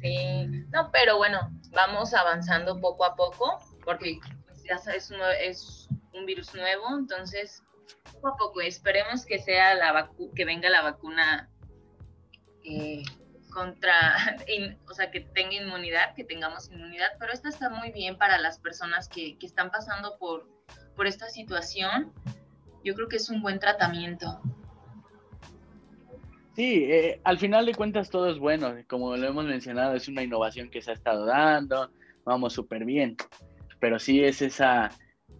Sí, 0.00 0.46
no, 0.72 0.90
pero 0.92 1.16
bueno, 1.16 1.50
vamos 1.72 2.14
avanzando 2.14 2.80
poco 2.80 3.04
a 3.04 3.14
poco, 3.16 3.58
porque 3.84 4.18
pues, 4.46 4.62
ya 4.62 4.78
sabes, 4.78 5.10
es 5.42 5.88
un 6.14 6.26
virus 6.26 6.54
nuevo, 6.54 6.96
entonces 6.98 7.62
poco 8.12 8.28
a 8.28 8.36
poco 8.36 8.60
esperemos 8.60 9.26
que 9.26 9.38
sea 9.38 9.74
la 9.74 9.92
vacu 9.92 10.32
que 10.34 10.44
venga 10.44 10.68
la 10.70 10.82
vacuna 10.82 11.48
eh, 12.64 13.02
contra, 13.50 14.36
in, 14.48 14.78
o 14.88 14.94
sea, 14.94 15.10
que 15.10 15.20
tenga 15.20 15.54
inmunidad, 15.54 16.14
que 16.14 16.24
tengamos 16.24 16.70
inmunidad, 16.70 17.08
pero 17.18 17.32
esta 17.32 17.48
está 17.48 17.68
muy 17.68 17.92
bien 17.92 18.16
para 18.16 18.38
las 18.38 18.58
personas 18.58 19.08
que, 19.08 19.36
que 19.38 19.46
están 19.46 19.70
pasando 19.70 20.16
por, 20.18 20.48
por 20.96 21.06
esta 21.06 21.28
situación. 21.28 22.12
Yo 22.84 22.94
creo 22.94 23.08
que 23.08 23.16
es 23.16 23.28
un 23.28 23.42
buen 23.42 23.58
tratamiento. 23.58 24.40
Sí, 26.56 26.84
eh, 26.90 27.20
al 27.24 27.38
final 27.38 27.64
de 27.66 27.74
cuentas 27.74 28.10
todo 28.10 28.30
es 28.30 28.38
bueno, 28.38 28.74
como 28.88 29.16
lo 29.16 29.26
hemos 29.26 29.44
mencionado, 29.44 29.94
es 29.94 30.08
una 30.08 30.22
innovación 30.22 30.68
que 30.68 30.82
se 30.82 30.90
ha 30.90 30.94
estado 30.94 31.24
dando, 31.24 31.90
vamos 32.24 32.52
súper 32.52 32.84
bien, 32.84 33.16
pero 33.78 33.98
sí 33.98 34.22
es 34.22 34.42
esa 34.42 34.90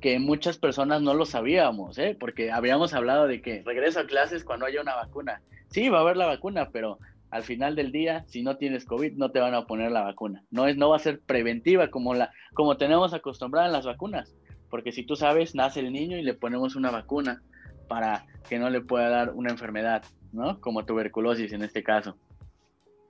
que 0.00 0.18
muchas 0.18 0.56
personas 0.56 1.02
no 1.02 1.14
lo 1.14 1.26
sabíamos, 1.26 1.98
¿eh? 1.98 2.16
porque 2.18 2.50
habíamos 2.50 2.94
hablado 2.94 3.26
de 3.26 3.42
que 3.42 3.62
regreso 3.66 4.00
a 4.00 4.06
clases 4.06 4.44
cuando 4.44 4.66
haya 4.66 4.80
una 4.80 4.94
vacuna. 4.94 5.42
Sí, 5.70 5.88
va 5.88 5.98
a 5.98 6.00
haber 6.00 6.16
la 6.16 6.26
vacuna, 6.26 6.70
pero 6.70 6.98
al 7.30 7.44
final 7.44 7.76
del 7.76 7.92
día, 7.92 8.24
si 8.26 8.42
no 8.42 8.56
tienes 8.56 8.84
COVID, 8.84 9.12
no 9.12 9.30
te 9.30 9.40
van 9.40 9.54
a 9.54 9.66
poner 9.66 9.92
la 9.92 10.02
vacuna. 10.02 10.44
No, 10.50 10.66
es, 10.66 10.76
no 10.76 10.90
va 10.90 10.96
a 10.96 11.00
ser 11.00 11.20
preventiva 11.20 11.88
como, 11.88 12.14
la, 12.14 12.32
como 12.54 12.76
tenemos 12.76 13.14
acostumbradas 13.14 13.70
las 13.70 13.86
vacunas. 13.86 14.34
Porque 14.68 14.92
si 14.92 15.04
tú 15.04 15.16
sabes, 15.16 15.54
nace 15.54 15.80
el 15.80 15.92
niño 15.92 16.16
y 16.16 16.22
le 16.22 16.34
ponemos 16.34 16.76
una 16.76 16.90
vacuna 16.90 17.42
para 17.88 18.26
que 18.48 18.58
no 18.58 18.68
le 18.70 18.80
pueda 18.80 19.08
dar 19.08 19.30
una 19.30 19.50
enfermedad, 19.50 20.02
¿no? 20.32 20.60
Como 20.60 20.84
tuberculosis 20.84 21.52
en 21.52 21.62
este 21.62 21.82
caso. 21.82 22.16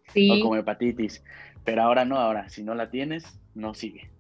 Sí. 0.09 0.31
O 0.31 0.43
como 0.43 0.57
hepatitis. 0.57 1.23
Pero 1.65 1.83
ahora 1.83 2.05
no, 2.05 2.19
ahora, 2.19 2.49
si 2.49 2.63
no 2.63 2.75
la 2.75 2.91
tienes, 2.91 3.41
no 3.55 3.75
sigue. 3.75 4.11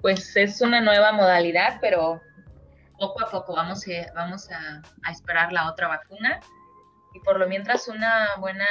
Pues 0.00 0.36
es 0.36 0.60
una 0.60 0.80
nueva 0.80 1.12
modalidad, 1.12 1.78
pero 1.80 2.20
poco 2.98 3.24
a 3.24 3.30
poco 3.30 3.54
vamos 3.54 3.84
a, 3.86 4.12
vamos 4.14 4.50
a, 4.50 4.82
a 5.04 5.10
esperar 5.10 5.52
la 5.52 5.70
otra 5.70 5.88
vacuna. 5.88 6.40
Y 7.14 7.20
por 7.20 7.38
lo 7.38 7.48
mientras 7.48 7.88
una 7.88 8.28
buena 8.38 8.66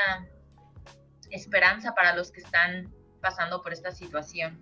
esperanza 1.31 1.93
para 1.95 2.15
los 2.15 2.31
que 2.31 2.41
están 2.41 2.91
pasando 3.21 3.61
por 3.61 3.73
esta 3.73 3.91
situación. 3.91 4.59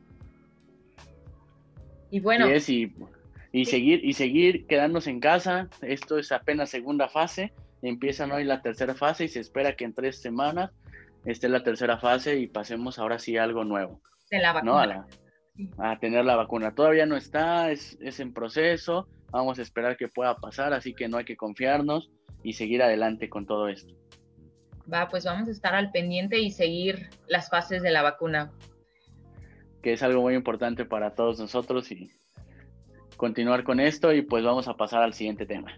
Y 2.11 2.19
bueno, 2.19 2.47
Y, 2.49 2.53
es, 2.53 2.69
y, 2.69 2.93
y 3.51 3.65
seguir, 3.65 4.03
y 4.03 4.13
seguir 4.13 4.67
quedándose 4.67 5.09
en 5.09 5.19
casa. 5.19 5.69
Esto 5.81 6.17
es 6.17 6.31
apenas 6.31 6.69
segunda 6.69 7.09
fase. 7.09 7.53
Empiezan 7.81 8.31
hoy 8.31 8.43
la 8.43 8.61
tercera 8.61 8.95
fase 8.95 9.25
y 9.25 9.27
se 9.27 9.39
espera 9.39 9.75
que 9.75 9.85
en 9.85 9.93
tres 9.93 10.21
semanas 10.21 10.71
esté 11.25 11.49
la 11.49 11.63
tercera 11.63 11.97
fase 11.97 12.37
y 12.39 12.47
pasemos 12.47 12.99
ahora 12.99 13.19
sí 13.19 13.37
a 13.37 13.43
algo 13.43 13.63
nuevo, 13.63 14.01
de 14.31 14.39
la 14.39 14.61
¿no? 14.61 14.77
A, 14.79 14.85
vacuna. 14.87 15.07
la- 15.77 15.91
a 15.91 15.99
tener 15.99 16.25
la 16.25 16.35
vacuna. 16.35 16.73
Todavía 16.75 17.05
no 17.05 17.15
está, 17.15 17.71
es, 17.71 17.97
es 18.01 18.19
en 18.19 18.33
proceso. 18.33 19.07
Vamos 19.31 19.59
a 19.59 19.61
esperar 19.61 19.97
que 19.97 20.07
pueda 20.07 20.35
pasar, 20.37 20.73
así 20.73 20.93
que 20.93 21.07
no 21.07 21.17
hay 21.17 21.25
que 21.25 21.35
confiarnos 21.35 22.09
y 22.43 22.53
seguir 22.53 22.81
adelante 22.83 23.29
con 23.29 23.45
todo 23.45 23.67
esto. 23.67 23.93
Va, 24.91 25.07
pues 25.09 25.25
vamos 25.25 25.47
a 25.47 25.51
estar 25.51 25.73
al 25.75 25.91
pendiente 25.91 26.39
y 26.39 26.51
seguir 26.51 27.09
las 27.27 27.49
fases 27.49 27.81
de 27.81 27.91
la 27.91 28.01
vacuna. 28.01 28.51
que 29.81 29.93
es 29.93 30.01
algo 30.01 30.21
muy 30.23 30.33
importante 30.33 30.83
para 30.83 31.13
todos 31.13 31.39
nosotros 31.39 31.91
y 31.91 32.11
continuar 33.17 33.63
con 33.63 33.79
esto 33.79 34.11
y 34.13 34.23
pues 34.23 34.43
vamos 34.43 34.67
a 34.67 34.73
pasar 34.73 35.03
al 35.03 35.13
siguiente 35.13 35.45
tema. 35.45 35.77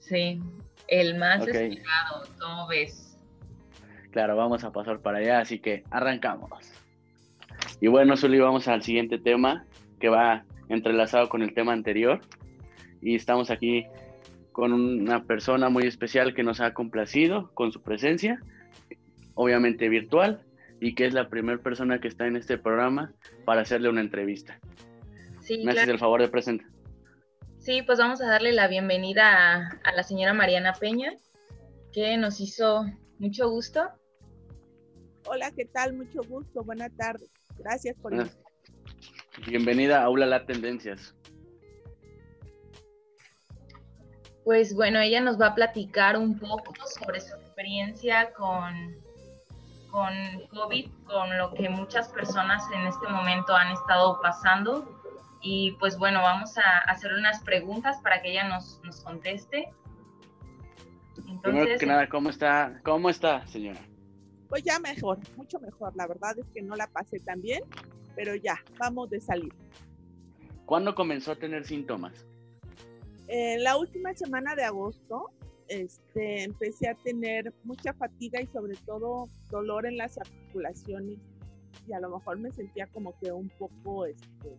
Sí, 0.00 0.40
el 0.88 1.16
más 1.16 1.42
Ok. 1.42 1.48
esperado, 1.48 2.24
¿cómo 2.40 2.66
ves? 2.66 3.16
Claro, 4.10 4.34
vamos 4.36 4.64
a 4.64 4.72
pasar 4.72 4.98
para 5.00 5.18
allá, 5.18 5.38
así 5.38 5.60
que 5.60 5.84
arrancamos. 5.92 6.50
Y 7.80 7.86
bueno, 7.86 8.16
Zuli, 8.16 8.40
vamos 8.40 8.66
al 8.66 8.82
siguiente 8.82 9.18
tema 9.18 9.64
que 10.00 10.08
va 10.08 10.44
entrelazado 10.68 11.28
con 11.28 11.42
el 11.42 11.54
tema 11.54 11.72
anterior 11.74 12.20
y 13.00 13.14
estamos 13.14 13.48
aquí 13.52 13.86
con 14.58 14.72
una 14.72 15.22
persona 15.22 15.68
muy 15.68 15.86
especial 15.86 16.34
que 16.34 16.42
nos 16.42 16.60
ha 16.60 16.74
complacido 16.74 17.54
con 17.54 17.70
su 17.70 17.80
presencia, 17.80 18.42
obviamente 19.34 19.88
virtual, 19.88 20.44
y 20.80 20.96
que 20.96 21.06
es 21.06 21.14
la 21.14 21.28
primera 21.28 21.62
persona 21.62 22.00
que 22.00 22.08
está 22.08 22.26
en 22.26 22.34
este 22.34 22.58
programa 22.58 23.14
para 23.44 23.60
hacerle 23.60 23.88
una 23.88 24.00
entrevista. 24.00 24.58
Sí, 25.42 25.62
¿Me 25.64 25.70
haces 25.70 25.86
el 25.86 26.00
favor 26.00 26.20
de 26.20 26.26
presentar? 26.26 26.66
Sí, 27.60 27.82
pues 27.82 28.00
vamos 28.00 28.20
a 28.20 28.26
darle 28.26 28.50
la 28.50 28.66
bienvenida 28.66 29.28
a, 29.28 29.80
a 29.84 29.92
la 29.92 30.02
señora 30.02 30.34
Mariana 30.34 30.72
Peña, 30.72 31.12
que 31.92 32.16
nos 32.16 32.40
hizo 32.40 32.84
mucho 33.20 33.48
gusto. 33.48 33.88
Hola, 35.28 35.52
¿qué 35.56 35.66
tal? 35.66 35.92
Mucho 35.92 36.24
gusto. 36.28 36.64
Buenas 36.64 36.90
tardes. 36.96 37.30
Gracias 37.58 37.94
por. 38.02 38.12
Bienvenida 39.46 40.00
a 40.00 40.06
Aula 40.06 40.26
La 40.26 40.46
Tendencias. 40.46 41.14
Pues 44.48 44.74
bueno, 44.74 44.98
ella 44.98 45.20
nos 45.20 45.38
va 45.38 45.48
a 45.48 45.54
platicar 45.54 46.16
un 46.16 46.38
poco 46.38 46.72
sobre 46.86 47.20
su 47.20 47.34
experiencia 47.34 48.32
con, 48.32 48.94
con 49.90 50.10
COVID, 50.48 50.88
con 51.04 51.36
lo 51.36 51.52
que 51.52 51.68
muchas 51.68 52.08
personas 52.08 52.64
en 52.74 52.86
este 52.86 53.06
momento 53.08 53.54
han 53.54 53.72
estado 53.72 54.18
pasando. 54.22 55.02
Y 55.42 55.72
pues 55.72 55.98
bueno, 55.98 56.22
vamos 56.22 56.56
a 56.56 56.78
hacer 56.90 57.12
unas 57.12 57.42
preguntas 57.42 57.98
para 58.02 58.22
que 58.22 58.30
ella 58.30 58.48
nos, 58.48 58.80
nos 58.84 59.02
conteste. 59.02 59.68
Primero 61.42 61.78
que 61.78 61.84
nada, 61.84 62.08
¿cómo 62.08 62.30
está? 62.30 62.80
¿Cómo 62.84 63.10
está, 63.10 63.46
señora? 63.48 63.80
Pues 64.48 64.62
ya 64.62 64.78
mejor, 64.78 65.18
mucho 65.36 65.60
mejor. 65.60 65.94
La 65.94 66.06
verdad 66.06 66.38
es 66.38 66.46
que 66.54 66.62
no 66.62 66.74
la 66.74 66.86
pasé 66.86 67.20
tan 67.20 67.42
bien, 67.42 67.64
pero 68.16 68.34
ya, 68.34 68.58
vamos 68.78 69.10
de 69.10 69.20
salir. 69.20 69.52
¿Cuándo 70.64 70.94
comenzó 70.94 71.32
a 71.32 71.36
tener 71.36 71.66
síntomas? 71.66 72.27
En 73.28 73.62
la 73.62 73.76
última 73.76 74.14
semana 74.14 74.54
de 74.54 74.64
agosto, 74.64 75.30
este, 75.68 76.44
empecé 76.44 76.88
a 76.88 76.94
tener 76.94 77.52
mucha 77.64 77.92
fatiga 77.92 78.40
y 78.40 78.46
sobre 78.46 78.74
todo 78.86 79.28
dolor 79.50 79.86
en 79.86 79.98
las 79.98 80.16
articulaciones 80.18 81.18
y 81.86 81.92
a 81.92 82.00
lo 82.00 82.10
mejor 82.18 82.38
me 82.38 82.50
sentía 82.52 82.86
como 82.86 83.18
que 83.18 83.30
un 83.32 83.50
poco 83.50 84.06
este, 84.06 84.56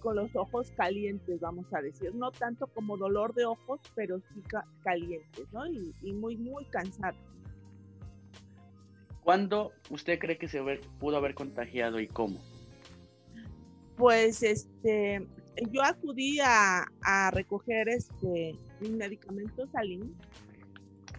con 0.00 0.16
los 0.16 0.34
ojos 0.36 0.70
calientes, 0.76 1.40
vamos 1.40 1.66
a 1.72 1.80
decir, 1.80 2.14
no 2.14 2.30
tanto 2.30 2.66
como 2.68 2.96
dolor 2.96 3.34
de 3.34 3.46
ojos, 3.46 3.80
pero 3.94 4.18
sí 4.18 4.42
ca- 4.42 4.66
calientes, 4.82 5.50
¿no? 5.52 5.66
Y, 5.66 5.94
y 6.02 6.12
muy, 6.12 6.36
muy 6.36 6.64
cansado. 6.66 7.16
¿Cuándo 9.22 9.72
usted 9.90 10.18
cree 10.18 10.38
que 10.38 10.48
se 10.48 10.62
pudo 11.00 11.16
haber 11.16 11.34
contagiado 11.34 12.00
y 12.00 12.06
cómo? 12.06 12.38
Pues 13.96 14.42
este, 14.42 15.26
yo 15.70 15.82
acudí 15.82 16.40
a, 16.40 16.86
a 17.02 17.30
recoger 17.30 17.88
este, 17.88 18.54
mis 18.80 18.90
medicamentos 18.90 19.68
al 19.74 20.10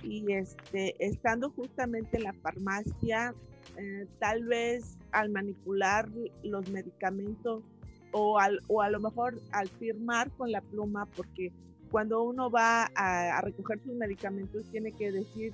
y 0.04 0.32
este, 0.32 0.96
estando 1.06 1.50
justamente 1.52 2.18
en 2.18 2.24
la 2.24 2.34
farmacia, 2.34 3.34
eh, 3.78 4.08
tal 4.20 4.46
vez 4.46 4.98
al 5.12 5.30
manipular 5.30 6.10
los 6.44 6.70
medicamentos 6.70 7.64
o, 8.12 8.40
al, 8.40 8.62
o 8.68 8.82
a 8.82 8.90
lo 8.90 9.00
mejor 9.00 9.40
al 9.52 9.68
firmar 9.68 10.32
con 10.32 10.52
la 10.52 10.62
pluma, 10.62 11.06
porque 11.16 11.52
cuando 11.92 12.24
uno 12.24 12.50
va 12.50 12.90
a, 12.96 13.38
a 13.38 13.42
recoger 13.42 13.80
sus 13.84 13.96
medicamentos 13.96 14.64
tiene 14.72 14.92
que 14.94 15.12
decir 15.12 15.54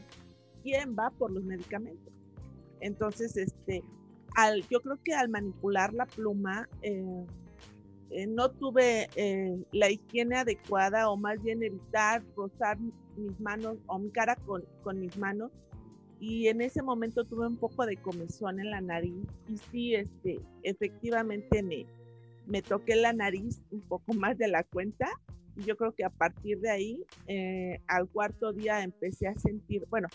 quién 0.64 0.96
va 0.98 1.10
por 1.12 1.32
los 1.32 1.44
medicamentos. 1.44 2.14
Entonces, 2.82 3.36
este, 3.38 3.84
al, 4.36 4.62
yo 4.70 4.82
creo 4.82 5.00
que 5.04 5.14
al 5.14 5.30
manipular 5.30 5.94
la 5.94 6.06
pluma, 6.06 6.68
eh, 6.82 7.26
eh, 8.12 8.28
no 8.28 8.52
tuve 8.52 9.10
eh, 9.16 9.58
la 9.72 9.90
higiene 9.90 10.38
adecuada 10.38 11.10
o 11.10 11.18
más 11.18 11.42
bien 11.42 11.64
evitar 11.64 12.24
rozar 12.36 12.78
mis 13.18 13.40
manos 13.40 13.78
o 13.88 14.00
mi 14.00 14.10
cara 14.12 14.36
con, 14.36 14.64
con 14.84 15.00
mis 15.00 15.18
manos 15.18 15.52
y 16.20 16.48
en 16.48 16.62
ese 16.62 16.82
momento 16.82 17.26
tuve 17.26 17.48
un 17.48 17.58
poco 17.58 17.86
de 17.86 17.98
comezón 17.98 18.60
en 18.60 18.72
la 18.72 18.82
nariz 18.82 19.28
y 19.48 19.58
sí, 19.58 19.96
este, 19.96 20.40
efectivamente 20.64 21.62
me, 21.62 21.86
me 22.48 22.62
toqué 22.62 22.96
la 22.96 23.14
nariz 23.14 23.62
un 23.72 23.82
poco 23.82 24.14
más 24.14 24.38
de 24.38 24.48
la 24.48 24.64
cuenta 24.64 25.10
y 25.56 25.64
yo 25.64 25.78
creo 25.78 25.94
que 25.94 26.04
a 26.04 26.10
partir 26.10 26.60
de 26.60 26.70
ahí, 26.70 27.04
eh, 27.28 27.80
al 27.88 28.10
cuarto 28.10 28.52
día 28.54 28.84
empecé 28.84 29.28
a 29.28 29.36
sentir, 29.36 29.86
bueno, 29.90 30.08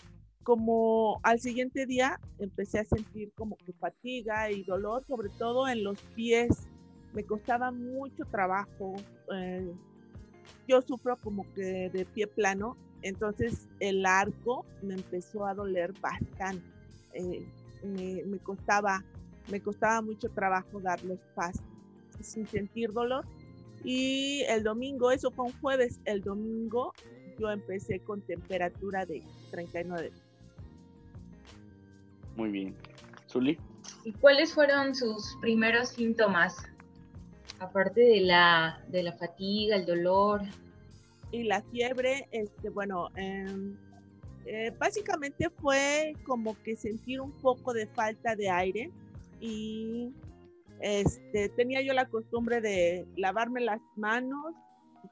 como 0.43 1.19
al 1.23 1.39
siguiente 1.39 1.85
día 1.85 2.19
empecé 2.39 2.79
a 2.79 2.85
sentir 2.85 3.31
como 3.35 3.57
que 3.57 3.73
fatiga 3.73 4.51
y 4.51 4.63
dolor, 4.63 5.05
sobre 5.07 5.29
todo 5.29 5.67
en 5.67 5.83
los 5.83 5.99
pies. 6.15 6.67
Me 7.13 7.23
costaba 7.25 7.71
mucho 7.71 8.25
trabajo. 8.25 8.95
eh, 9.33 9.73
yo 10.67 10.81
sufro 10.81 11.17
como 11.17 11.51
que 11.53 11.89
de 11.89 12.05
pie 12.05 12.27
plano, 12.27 12.77
entonces 13.01 13.67
el 13.79 14.05
arco 14.05 14.65
me 14.81 14.93
empezó 14.93 15.45
a 15.45 15.53
doler 15.53 15.93
bastante. 15.99 16.65
eh, 17.13 17.45
me, 17.83 18.23
me 18.25 18.39
costaba, 18.39 19.03
me 19.47 19.59
costaba 19.59 20.01
mucho 20.01 20.29
trabajo 20.29 20.79
dar 20.81 21.03
los 21.03 21.19
pasos 21.35 21.63
sin 22.21 22.47
sentir 22.47 22.91
dolor. 22.93 23.25
Y 23.83 24.43
el 24.47 24.63
domingo, 24.63 25.11
eso 25.11 25.31
fue 25.31 25.45
un 25.45 25.53
jueves, 25.59 25.99
el 26.05 26.21
domingo 26.21 26.93
yo 27.39 27.49
empecé 27.49 27.99
con 27.99 28.21
temperatura 28.21 29.05
de 29.05 29.23
39 29.49 30.11
Muy 32.35 32.51
bien. 32.51 32.75
Zuli, 33.27 33.57
¿y 34.03 34.13
cuáles 34.13 34.53
fueron 34.53 34.93
sus 34.93 35.35
primeros 35.41 35.89
síntomas? 35.89 36.55
Aparte 37.61 38.01
de 38.01 38.21
la, 38.21 38.83
de 38.87 39.03
la 39.03 39.13
fatiga, 39.13 39.75
el 39.75 39.85
dolor. 39.85 40.41
y 41.31 41.43
la 41.43 41.61
fiebre, 41.61 42.27
este, 42.31 42.69
bueno, 42.69 43.09
em, 43.15 43.77
eh, 44.45 44.73
básicamente 44.79 45.47
fue 45.61 46.13
como 46.25 46.59
que 46.63 46.75
sentir 46.75 47.21
un 47.21 47.31
poco 47.33 47.71
de 47.71 47.85
falta 47.85 48.35
de 48.35 48.49
aire 48.49 48.91
y 49.39 50.11
este, 50.81 51.49
tenía 51.49 51.83
yo 51.83 51.93
la 51.93 52.09
costumbre 52.09 52.61
de 52.61 53.05
lavarme 53.15 53.61
las 53.61 53.79
manos 53.95 54.55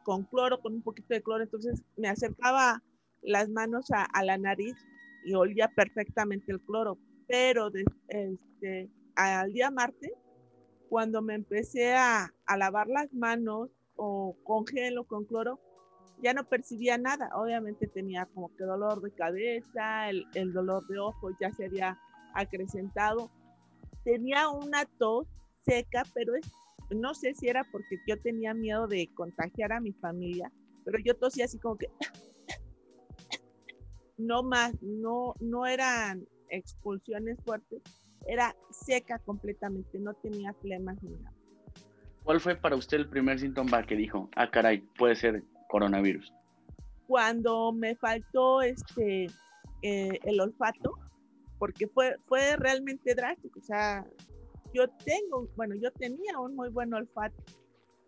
con 0.04 0.24
cloro, 0.24 0.60
con 0.60 0.74
un 0.74 0.82
poquito 0.82 1.14
de 1.14 1.22
cloro, 1.22 1.44
entonces 1.44 1.84
me 1.98 2.10
acercaba 2.10 2.82
las 3.22 3.48
manos 3.48 3.86
a, 3.92 4.24
la 4.24 4.40
nariz 4.40 4.76
y 5.24 5.36
olía 5.36 5.70
perfectamente 5.76 6.52
el 6.52 6.62
cloro, 6.62 6.98
pero 7.28 7.70
este, 8.08 8.90
al 9.16 9.54
día 9.54 9.70
martes, 9.70 10.14
cuando 10.90 11.22
me 11.22 11.36
empecé 11.36 11.96
a, 11.96 12.34
a 12.46 12.58
lavar 12.58 12.88
las 12.88 13.14
manos 13.14 13.70
o 13.96 14.36
con 14.44 14.66
gel 14.66 14.98
o 14.98 15.06
con 15.06 15.26
cloro, 15.26 15.60
ya 16.22 16.34
no 16.34 16.44
percibía 16.44 16.98
nada. 16.98 17.30
Obviamente 17.36 17.88
tenía 17.88 18.26
como 18.34 18.54
que 18.56 18.64
dolor 18.64 19.02
de 19.02 19.12
cabeza, 19.12 20.10
el, 20.10 20.26
el 20.34 20.52
dolor 20.52 20.86
de 20.88 21.00
ojos 21.00 21.34
ya 21.40 21.52
se 21.54 21.66
había 21.66 21.98
acrecentado. 22.34 23.30
Tenía 24.04 24.50
una 24.50 24.86
tos 24.98 25.28
seca, 25.66 26.04
pero 26.14 26.36
es, 26.36 26.52
no 26.90 27.14
sé 27.14 27.36
si 27.36 27.48
era 27.48 27.64
porque 27.72 27.98
yo 28.08 28.20
tenía 28.22 28.54
miedo 28.54 28.88
de 28.88 29.10
contagiar 29.14 29.72
a 29.72 29.80
mi 29.80 29.94
familia, 29.94 30.52
pero 30.86 30.98
yo 31.06 31.16
tosía 31.16 31.46
así 31.46 31.60
como 31.60 31.78
que 31.78 31.88
no 34.18 34.44
más, 34.44 34.74
no, 34.82 35.36
no 35.40 35.68
eran 35.68 36.28
expulsiones 36.50 37.38
fuertes, 37.44 37.82
era 38.28 38.56
seca 38.70 39.20
completamente, 39.20 40.00
no 40.00 40.14
tenía 40.16 40.54
flemas 40.54 41.02
ni 41.04 41.12
nada. 41.12 41.36
¿cuál 42.24 42.40
fue 42.40 42.56
para 42.56 42.76
usted 42.76 42.98
el 42.98 43.10
primer 43.10 43.40
síntoma 43.40 43.84
que 43.84 43.96
dijo, 43.96 44.30
ah, 44.36 44.52
caray, 44.52 44.82
puede 44.98 45.16
ser 45.16 45.44
coronavirus? 45.70 46.32
cuando 47.08 47.72
me 47.72 47.96
faltó 47.96 48.62
este 48.62 49.26
eh, 49.82 50.20
el 50.24 50.40
olfato, 50.40 50.94
porque 51.58 51.88
fue, 51.88 52.18
fue 52.28 52.56
realmente 52.56 53.16
drástico. 53.16 53.60
O 53.60 53.64
sea, 53.64 54.06
yo 54.76 54.88
tengo, 55.04 55.50
bueno, 55.56 55.74
yo 55.74 55.92
tenía 55.94 56.38
un 56.40 56.56
muy 56.56 56.70
buen 56.70 56.94
olfato 56.94 57.44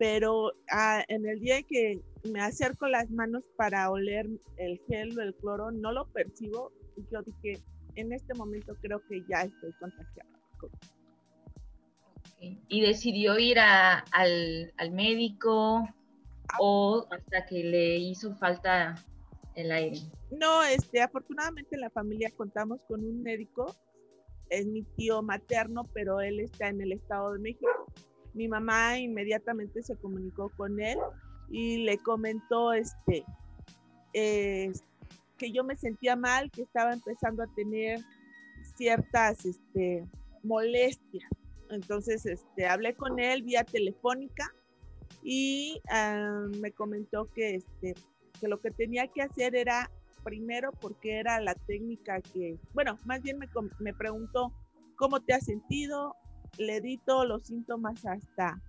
pero 0.02 0.54
ah, 0.72 1.04
en 1.10 1.28
el 1.28 1.40
día 1.40 1.62
que 1.62 2.02
me 2.24 2.42
acerco 2.42 2.88
las 2.88 3.12
manos 3.12 3.44
para 3.56 3.92
oler 3.92 4.28
el 4.58 4.82
gel 4.88 5.16
o 5.16 5.22
el 5.22 5.36
cloro, 5.36 5.70
no 5.70 5.92
lo 5.92 6.08
percibo. 6.08 6.72
Y 6.98 7.04
yo 7.14 7.22
dije, 7.22 7.62
en 7.96 8.14
este 8.14 8.34
momento 8.34 8.76
creo 8.82 9.02
que 9.08 9.24
ya 9.30 9.42
estoy 9.42 9.72
contagiada. 9.74 10.30
¿Y 12.68 12.82
decidió 12.82 13.38
ir 13.38 13.60
a- 13.60 14.00
al, 14.12 14.74
al 14.78 14.92
médico 14.92 15.88
o 16.60 17.08
hasta 17.12 17.46
que 17.46 17.64
le 17.64 17.98
hizo 17.98 18.34
falta 18.36 18.96
el 19.56 19.72
aire? 19.72 20.00
No, 20.32 20.64
este, 20.64 21.02
afortunadamente 21.02 21.76
en 21.76 21.82
la 21.82 21.90
familia 21.92 22.32
contamos 22.36 22.80
con 22.88 23.04
un 23.04 23.22
médico, 23.22 23.76
es 24.50 24.66
mi 24.66 24.82
tío 24.98 25.22
materno, 25.22 25.84
pero 25.94 26.20
él 26.20 26.40
está 26.40 26.70
en 26.70 26.82
el 26.82 26.94
Estado 26.94 27.34
de 27.34 27.40
México. 27.40 27.92
Mi 28.34 28.48
mamá 28.48 28.98
inmediatamente 28.98 29.84
se 29.84 29.96
comunicó 29.98 30.50
con 30.58 30.80
él 30.82 30.98
y 31.50 31.84
le 31.84 31.98
comentó 32.00 32.74
este, 32.74 33.24
eh, 34.14 34.72
que 35.42 35.52
yo 35.52 35.64
me 35.64 35.76
sentía 35.76 36.16
mal, 36.16 36.52
que 36.52 36.62
estaba 36.62 36.94
empezando 36.94 37.42
a 37.42 37.48
tener 37.56 38.00
ciertas 38.78 39.44
este, 39.44 40.08
molestias. 40.44 41.28
Entonces, 41.72 42.28
este, 42.28 42.68
hablé 42.68 42.94
con 42.94 43.20
él 43.20 43.42
vía 43.42 43.64
telefónica 43.64 44.54
y 45.24 45.82
ah, 45.90 46.46
me 46.60 46.72
comentó 46.72 47.28
que, 47.34 47.56
este, 47.56 47.96
que 48.40 48.48
lo 48.48 48.60
que 48.60 48.70
tenía 48.70 49.08
que 49.08 49.24
hacer 49.24 49.56
era 49.56 49.90
primero 50.24 50.74
porque 50.74 51.18
era 51.18 51.40
la 51.40 51.56
técnica 51.56 52.22
que, 52.22 52.60
bueno, 52.76 53.00
más 53.06 53.24
bien 53.24 53.40
me, 53.40 53.48
me 53.80 53.96
preguntó 53.96 54.54
cómo 54.96 55.22
te 55.22 55.34
has 55.34 55.46
sentido, 55.46 56.16
le 56.60 56.82
di 56.82 57.00
todos 57.00 57.28
los 57.28 57.48
síntomas 57.48 58.06
hasta, 58.06 58.62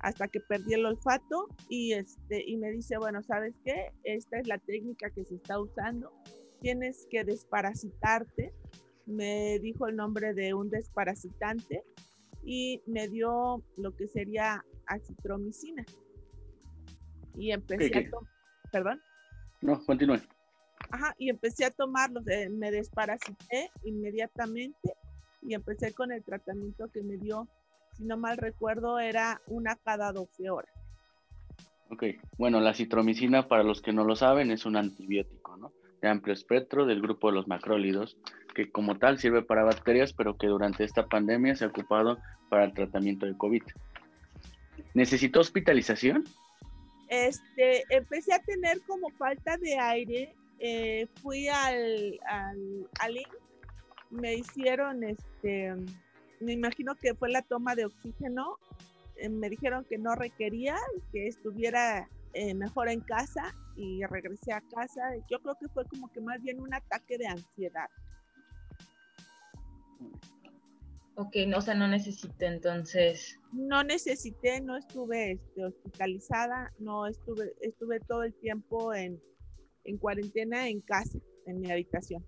hasta 0.00 0.28
que 0.28 0.40
perdí 0.40 0.74
el 0.74 0.86
olfato 0.86 1.48
y, 1.68 1.92
este, 1.92 2.44
y 2.46 2.56
me 2.56 2.70
dice, 2.70 2.98
bueno, 2.98 3.22
¿sabes 3.22 3.54
qué? 3.64 3.92
Esta 4.04 4.38
es 4.38 4.46
la 4.46 4.58
técnica 4.58 5.10
que 5.10 5.24
se 5.24 5.36
está 5.36 5.60
usando, 5.60 6.12
tienes 6.60 7.06
que 7.10 7.24
desparasitarte, 7.24 8.52
me 9.06 9.58
dijo 9.60 9.86
el 9.86 9.96
nombre 9.96 10.34
de 10.34 10.54
un 10.54 10.70
desparasitante 10.70 11.82
y 12.44 12.82
me 12.86 13.08
dio 13.08 13.62
lo 13.76 13.96
que 13.96 14.06
sería 14.06 14.64
acitromicina. 14.86 15.84
Y 17.36 17.52
empecé 17.52 17.90
¿Qué, 17.90 17.98
a 17.98 18.10
tomar, 18.10 18.32
perdón. 18.72 19.00
No, 19.60 19.84
continúe. 19.84 20.20
Ajá, 20.90 21.14
y 21.18 21.28
empecé 21.28 21.64
a 21.64 21.70
tomarlos, 21.70 22.26
eh, 22.28 22.48
me 22.48 22.70
desparasité 22.70 23.70
inmediatamente 23.84 24.94
y 25.42 25.54
empecé 25.54 25.92
con 25.92 26.12
el 26.12 26.24
tratamiento 26.24 26.88
que 26.88 27.02
me 27.02 27.16
dio, 27.16 27.48
si 27.98 28.04
no 28.04 28.16
mal 28.16 28.38
recuerdo, 28.38 28.98
era 28.98 29.42
una 29.48 29.76
cada 29.76 30.12
12 30.12 30.50
horas. 30.50 30.72
Ok, 31.90 32.04
bueno, 32.36 32.60
la 32.60 32.74
citromicina, 32.74 33.48
para 33.48 33.64
los 33.64 33.82
que 33.82 33.92
no 33.92 34.04
lo 34.04 34.14
saben, 34.14 34.50
es 34.50 34.64
un 34.66 34.76
antibiótico, 34.76 35.56
¿no? 35.56 35.72
De 36.00 36.08
amplio 36.08 36.32
espectro 36.32 36.86
del 36.86 37.02
grupo 37.02 37.28
de 37.28 37.34
los 37.34 37.48
macrólidos, 37.48 38.16
que 38.54 38.70
como 38.70 38.98
tal 38.98 39.18
sirve 39.18 39.42
para 39.42 39.64
bacterias, 39.64 40.12
pero 40.12 40.36
que 40.36 40.46
durante 40.46 40.84
esta 40.84 41.06
pandemia 41.06 41.56
se 41.56 41.64
ha 41.64 41.68
ocupado 41.68 42.18
para 42.48 42.64
el 42.64 42.72
tratamiento 42.72 43.26
de 43.26 43.36
COVID. 43.36 43.62
¿Necesitó 44.94 45.40
hospitalización? 45.40 46.24
Este, 47.08 47.84
empecé 47.88 48.34
a 48.34 48.42
tener 48.42 48.80
como 48.82 49.10
falta 49.10 49.56
de 49.56 49.78
aire, 49.78 50.36
eh, 50.60 51.06
fui 51.22 51.48
al, 51.48 52.20
al, 52.26 52.88
al 53.00 53.14
me 54.10 54.34
hicieron, 54.34 55.04
este, 55.04 55.74
me 56.40 56.52
imagino 56.52 56.94
que 56.94 57.14
fue 57.14 57.30
la 57.30 57.42
toma 57.42 57.74
de 57.74 57.86
oxígeno, 57.86 58.58
eh, 59.16 59.28
me 59.28 59.50
dijeron 59.50 59.84
que 59.84 59.98
no 59.98 60.14
requería, 60.14 60.76
que 61.12 61.26
estuviera 61.26 62.08
eh, 62.34 62.54
mejor 62.54 62.88
en 62.88 63.00
casa 63.00 63.54
y 63.76 64.04
regresé 64.06 64.52
a 64.52 64.60
casa. 64.60 65.02
Yo 65.30 65.40
creo 65.40 65.56
que 65.60 65.68
fue 65.68 65.84
como 65.86 66.10
que 66.12 66.20
más 66.20 66.40
bien 66.42 66.60
un 66.60 66.72
ataque 66.72 67.18
de 67.18 67.26
ansiedad. 67.26 67.88
Ok, 71.16 71.34
no, 71.48 71.58
o 71.58 71.60
sea, 71.60 71.74
no 71.74 71.88
necesito 71.88 72.44
entonces. 72.44 73.40
No 73.52 73.82
necesité, 73.82 74.60
no 74.60 74.76
estuve 74.76 75.32
este, 75.32 75.64
hospitalizada, 75.64 76.72
no 76.78 77.08
estuve, 77.08 77.54
estuve 77.60 77.98
todo 77.98 78.22
el 78.22 78.32
tiempo 78.34 78.94
en, 78.94 79.20
en 79.82 79.98
cuarentena 79.98 80.68
en 80.68 80.80
casa, 80.80 81.18
en 81.46 81.60
mi 81.60 81.72
habitación. 81.72 82.24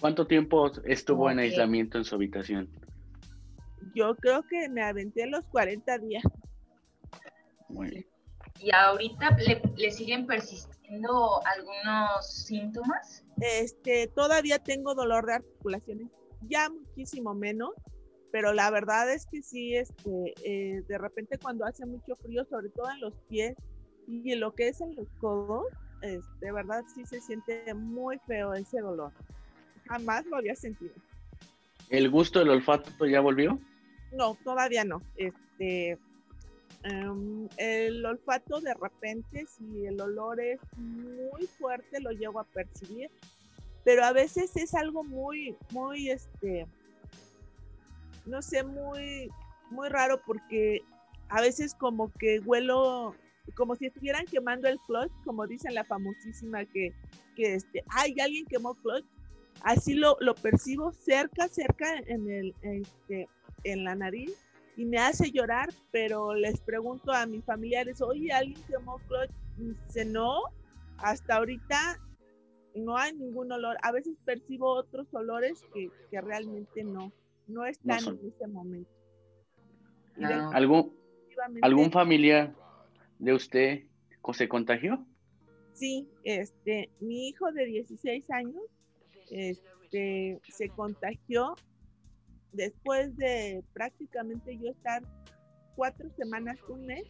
¿Cuánto 0.00 0.26
tiempo 0.26 0.70
estuvo 0.84 1.30
en 1.30 1.40
aislamiento 1.40 1.98
en 1.98 2.04
su 2.04 2.14
habitación? 2.14 2.70
Yo 3.94 4.14
creo 4.16 4.42
que 4.48 4.68
me 4.68 4.82
aventé 4.82 5.26
los 5.26 5.44
40 5.46 5.98
días. 5.98 6.22
Muy 7.68 7.90
bien. 7.90 8.06
¿Y 8.60 8.74
ahorita 8.74 9.36
le, 9.38 9.62
le 9.76 9.90
siguen 9.90 10.26
persistiendo 10.26 11.40
algunos 11.46 12.26
síntomas? 12.26 13.24
Este, 13.40 14.08
todavía 14.08 14.58
tengo 14.58 14.94
dolor 14.94 15.26
de 15.26 15.34
articulaciones, 15.34 16.08
ya 16.42 16.68
muchísimo 16.70 17.34
menos, 17.34 17.70
pero 18.32 18.52
la 18.52 18.70
verdad 18.70 19.12
es 19.12 19.26
que 19.26 19.42
sí, 19.42 19.76
este, 19.76 20.34
eh, 20.44 20.82
de 20.88 20.98
repente 20.98 21.38
cuando 21.38 21.64
hace 21.64 21.86
mucho 21.86 22.16
frío, 22.16 22.44
sobre 22.46 22.68
todo 22.70 22.90
en 22.90 23.00
los 23.00 23.14
pies 23.28 23.54
y 24.06 24.32
en 24.32 24.40
lo 24.40 24.54
que 24.54 24.68
es 24.68 24.80
en 24.80 24.94
los 24.96 25.08
codos, 25.20 25.66
es, 26.02 26.20
de 26.40 26.52
verdad 26.52 26.82
sí 26.94 27.04
se 27.06 27.20
siente 27.20 27.72
muy 27.74 28.18
feo 28.26 28.54
ese 28.54 28.80
dolor. 28.80 29.12
Jamás 29.88 30.26
lo 30.26 30.36
había 30.36 30.54
sentido. 30.54 30.94
¿El 31.88 32.10
gusto 32.10 32.40
del 32.40 32.50
olfato 32.50 33.06
ya 33.06 33.20
volvió? 33.20 33.58
No, 34.12 34.36
todavía 34.44 34.84
no. 34.84 35.02
Este, 35.16 35.98
em, 36.84 37.48
el 37.56 38.04
olfato 38.04 38.60
de 38.60 38.74
repente, 38.74 39.46
si 39.46 39.86
el 39.86 40.00
olor 40.00 40.40
es 40.40 40.60
muy 40.76 41.46
fuerte, 41.58 42.00
lo 42.00 42.10
llego 42.10 42.40
a 42.40 42.44
percibir, 42.44 43.10
pero 43.84 44.04
a 44.04 44.12
veces 44.12 44.56
es 44.56 44.74
algo 44.74 45.04
muy, 45.04 45.56
muy, 45.70 46.10
este, 46.10 46.66
no 48.26 48.42
sé, 48.42 48.62
muy, 48.62 49.30
muy 49.70 49.88
raro 49.88 50.20
porque 50.24 50.82
a 51.28 51.40
veces 51.40 51.74
como 51.74 52.12
que 52.12 52.40
huelo, 52.40 53.14
como 53.54 53.76
si 53.76 53.86
estuvieran 53.86 54.26
quemando 54.26 54.68
el 54.68 54.78
clutch, 54.80 55.12
como 55.24 55.46
dicen 55.46 55.74
la 55.74 55.84
famosísima 55.84 56.64
que, 56.64 56.94
que 57.36 57.54
este, 57.54 57.84
ay, 57.90 58.14
alguien 58.20 58.46
quemó 58.46 58.74
clutch. 58.74 59.04
Así 59.62 59.94
lo, 59.94 60.16
lo 60.20 60.34
percibo 60.34 60.92
cerca, 60.92 61.48
cerca 61.48 61.98
en 62.06 62.30
el, 62.30 62.54
este, 62.62 63.28
en 63.64 63.84
la 63.84 63.94
nariz 63.94 64.32
y 64.76 64.84
me 64.84 64.98
hace 64.98 65.32
llorar, 65.32 65.68
pero 65.90 66.34
les 66.34 66.60
pregunto 66.60 67.12
a 67.12 67.26
mis 67.26 67.44
familiares, 67.44 68.00
oye, 68.00 68.30
¿alguien 68.32 68.62
quemó 68.68 68.98
clutch? 69.08 69.30
Y 69.58 69.74
Dice, 69.86 70.04
no, 70.04 70.42
hasta 70.98 71.36
ahorita 71.36 71.98
no 72.76 72.96
hay 72.96 73.12
ningún 73.12 73.50
olor. 73.50 73.76
A 73.82 73.90
veces 73.90 74.16
percibo 74.24 74.70
otros 74.72 75.12
olores 75.12 75.64
que, 75.74 75.90
que 76.10 76.20
realmente 76.20 76.84
no, 76.84 77.12
no 77.48 77.66
están 77.66 78.00
son. 78.00 78.20
en 78.22 78.28
ese 78.28 78.46
momento. 78.46 78.90
Ah, 80.22 80.50
¿Algún, 80.54 80.94
¿Algún 81.62 81.90
familiar 81.90 82.54
de 83.18 83.34
usted 83.34 83.84
se 84.32 84.48
contagió? 84.48 85.04
Sí, 85.72 86.08
este, 86.24 86.90
mi 87.00 87.28
hijo 87.28 87.50
de 87.52 87.64
16 87.64 88.30
años 88.30 88.62
este, 89.30 90.40
se 90.48 90.68
contagió 90.70 91.54
después 92.52 93.16
de 93.16 93.62
prácticamente 93.72 94.58
yo 94.58 94.70
estar 94.70 95.02
cuatro 95.76 96.10
semanas, 96.16 96.58
un 96.68 96.86
mes. 96.86 97.04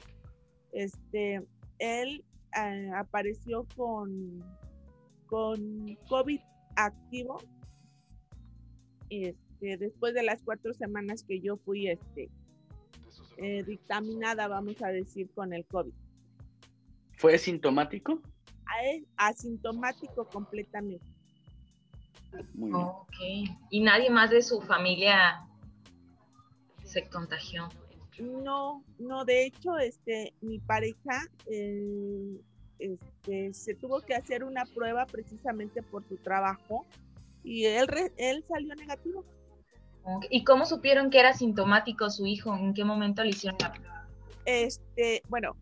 Este, 0.73 1.43
él 1.79 2.25
ah, 2.53 3.01
apareció 3.01 3.67
con, 3.77 4.45
con 5.27 5.97
COVID 6.09 6.41
activo. 6.77 7.39
Este, 9.11 9.77
después 9.79 10.15
de 10.15 10.23
las 10.23 10.43
cuatro 10.43 10.75
semanas 10.75 11.25
que 11.25 11.41
yo 11.41 11.57
fui 11.57 11.89
este, 11.89 12.31
eh, 13.39 13.63
dictaminada, 13.65 14.49
vamos 14.49 14.83
a 14.83 14.89
decir, 14.89 15.31
con 15.31 15.53
el 15.53 15.65
COVID. 15.65 15.95
¿Fue 17.17 17.39
sintomático? 17.39 18.21
Asintomático 19.17 20.27
completamente. 20.29 21.18
Muy 22.55 22.71
bien. 22.73 22.85
ok. 22.85 23.59
¿Y 23.71 23.81
nadie 23.81 24.11
más 24.11 24.31
de 24.31 24.43
su 24.43 24.61
familia 24.61 25.47
se 26.85 27.09
contagió? 27.09 27.69
No, 28.19 28.83
no, 28.99 29.25
de 29.25 29.47
hecho, 29.47 29.79
este, 29.79 30.35
mi 30.41 30.59
pareja 30.59 31.23
eh, 31.47 32.41
este, 32.79 33.55
se 33.55 33.75
tuvo 33.75 34.01
que 34.01 34.15
hacer 34.15 34.43
una 34.43 34.65
prueba 34.65 35.07
precisamente 35.07 35.83
por 35.83 36.07
su 36.09 36.17
trabajo 36.17 36.85
y 37.45 37.65
él, 37.67 37.87
re- 37.87 38.13
él 38.17 38.45
salió 38.49 38.75
negativo. 38.75 39.25
Ok. 40.03 40.25
¿Y 40.31 40.43
cómo 40.43 40.65
supieron 40.67 41.11
que 41.11 41.21
era 41.21 41.33
sintomático 41.33 42.11
su 42.11 42.27
hijo? 42.27 42.57
¿En 42.57 42.75
qué 42.75 42.85
momento 42.85 43.23
le 43.23 43.31
hicieron 43.31 43.59
la 43.61 43.73
prueba? 43.73 44.09
Este, 44.45 45.23
bueno, 45.29 45.55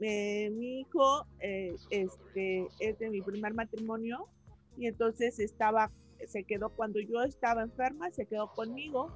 eh, 0.00 0.50
mi 0.50 0.80
hijo 0.80 1.26
eh, 1.40 1.76
este, 1.90 2.66
es 2.80 2.98
de 2.98 3.10
mi 3.10 3.20
primer 3.22 3.54
matrimonio 3.54 4.26
y 4.76 4.86
entonces 4.86 5.38
estaba, 5.38 5.90
se 6.26 6.44
quedó 6.44 6.70
cuando 6.70 7.00
yo 7.00 7.22
estaba 7.22 7.62
enferma, 7.62 8.10
se 8.10 8.26
quedó 8.26 8.52
conmigo 8.52 9.10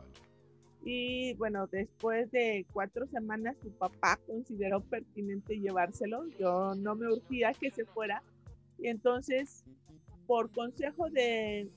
Y 0.85 1.35
bueno, 1.35 1.67
después 1.67 2.31
de 2.31 2.67
cuatro 2.73 3.07
semanas 3.07 3.57
su 3.63 3.71
papá 3.73 4.19
consideró 4.27 4.83
pertinente 4.83 5.59
llevárselo. 5.59 6.27
Yo 6.39 6.75
no 6.75 6.95
me 6.95 7.09
urgía 7.09 7.55
que 7.55 7.71
se 7.71 7.87
fuera. 7.87 8.23
Y 8.79 8.89
entonces, 8.89 9.65
por 10.27 10.51
consejo 10.53 11.09
de 11.09 11.71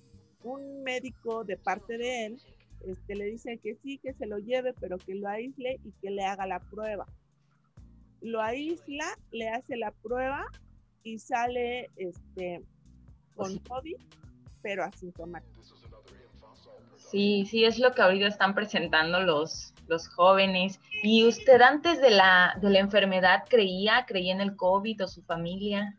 un 0.44 0.84
médico 0.84 1.46
de 1.46 1.58
parte 1.58 1.98
de 1.98 2.26
él, 2.26 2.42
este, 2.86 3.16
le 3.16 3.26
dicen 3.26 3.60
que 3.60 3.76
sí, 3.76 3.98
que 3.98 4.14
se 4.14 4.26
lo 4.26 4.40
lleve, 4.40 4.74
pero 4.74 4.98
que 4.98 5.16
lo 5.16 5.30
aísle 5.30 5.80
y 5.86 5.92
que 6.02 6.12
le 6.12 6.24
haga 6.24 6.46
la 6.46 6.60
prueba. 6.60 7.06
Lo 8.22 8.42
aísla, 8.42 9.06
le 9.32 9.48
hace 9.50 9.78
la 9.78 9.92
prueba 9.92 10.46
y 11.04 11.20
sale 11.20 11.90
este, 11.96 12.62
con 13.38 13.58
COVID, 13.60 13.96
pero. 14.62 14.90
Sí, 16.98 17.46
sí, 17.50 17.64
es 17.64 17.80
lo 17.80 17.94
que 17.94 18.02
ahorita 18.02 18.28
están 18.28 18.54
presentando 18.54 19.22
los, 19.22 19.74
los 19.88 20.10
jóvenes. 20.10 20.80
¿Y 21.04 21.26
usted 21.26 21.62
antes 21.62 22.02
de 22.02 22.10
la, 22.10 22.58
de 22.62 22.70
la 22.70 22.80
enfermedad 22.80 23.44
creía, 23.48 24.06
creía 24.06 24.34
en 24.34 24.42
el 24.42 24.56
COVID 24.56 25.06
o 25.06 25.08
su 25.08 25.22
familia? 25.22 25.96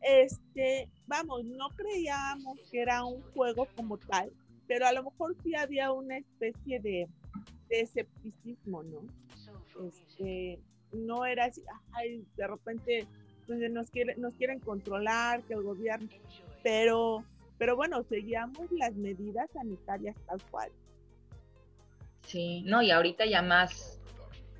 Este, 0.00 0.88
vamos, 1.06 1.44
no 1.44 1.68
creíamos 1.70 2.58
que 2.70 2.80
era 2.80 3.04
un 3.04 3.20
juego 3.34 3.66
como 3.76 3.98
tal, 3.98 4.32
pero 4.66 4.86
a 4.86 4.92
lo 4.92 5.02
mejor 5.02 5.36
sí 5.42 5.54
había 5.54 5.92
una 5.92 6.16
especie 6.16 6.80
de, 6.80 7.06
de 7.68 7.80
escepticismo, 7.80 8.82
¿no? 8.82 9.00
Este, 9.86 10.58
no 10.92 11.26
era 11.26 11.46
así, 11.46 11.62
ay, 11.92 12.24
de 12.36 12.46
repente 12.46 13.06
pues, 13.58 13.68
nos, 13.72 13.90
quiere, 13.90 14.14
nos 14.14 14.32
quieren 14.34 14.60
controlar, 14.60 15.42
que 15.42 15.54
el 15.54 15.62
gobierno, 15.64 16.08
pero 16.62 17.24
pero 17.58 17.74
bueno, 17.74 18.04
seguíamos 18.04 18.70
las 18.70 18.94
medidas 18.94 19.50
sanitarias 19.52 20.16
tal 20.26 20.40
cual. 20.52 20.70
Sí, 22.22 22.62
no, 22.64 22.80
y 22.80 22.92
ahorita 22.92 23.26
ya 23.26 23.42
más. 23.42 24.00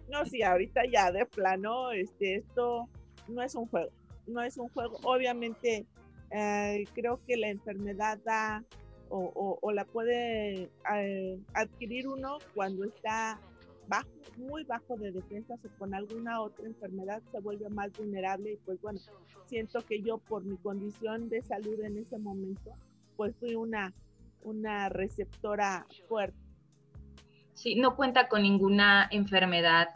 No, 0.09 0.26
sí, 0.26 0.42
ahorita 0.42 0.83
ya 0.92 1.12
de 1.12 1.24
plano, 1.24 1.92
este, 1.92 2.35
esto 2.35 2.88
no 3.29 3.42
es 3.42 3.55
un 3.55 3.66
juego, 3.68 3.90
no 4.26 4.42
es 4.42 4.59
un 4.59 4.68
juego. 4.70 4.98
Obviamente, 5.05 5.87
eh, 6.33 6.85
creo 6.92 7.20
que 7.29 7.37
la 7.37 7.48
enfermedad 7.48 8.18
da 8.24 8.64
o, 9.09 9.59
o, 9.62 9.72
la 9.72 9.85
puede 9.85 10.68
eh, 10.94 11.38
adquirir 11.55 12.09
uno 12.09 12.38
cuando 12.55 12.85
está 12.85 13.40
bajo, 13.90 14.09
muy 14.37 14.62
bajo 14.64 14.96
de 14.96 15.11
defensas 15.11 15.59
o 15.64 15.79
con 15.79 15.92
alguna 15.94 16.40
otra 16.40 16.64
enfermedad 16.66 17.20
se 17.33 17.40
vuelve 17.40 17.68
más 17.68 17.90
vulnerable 17.98 18.53
y 18.53 18.57
pues 18.59 18.81
bueno, 18.81 19.00
siento 19.46 19.81
que 19.81 20.00
yo 20.00 20.18
por 20.18 20.44
mi 20.44 20.57
condición 20.59 21.29
de 21.29 21.42
salud 21.42 21.79
en 21.81 21.98
ese 21.98 22.16
momento, 22.16 22.70
pues 23.16 23.35
fui 23.37 23.57
una, 23.57 23.92
una 24.42 24.88
receptora 24.88 25.87
fuerte. 26.09 26.38
Sí, 27.55 27.74
no 27.74 27.96
cuenta 27.96 28.29
con 28.29 28.42
ninguna 28.42 29.09
enfermedad 29.11 29.88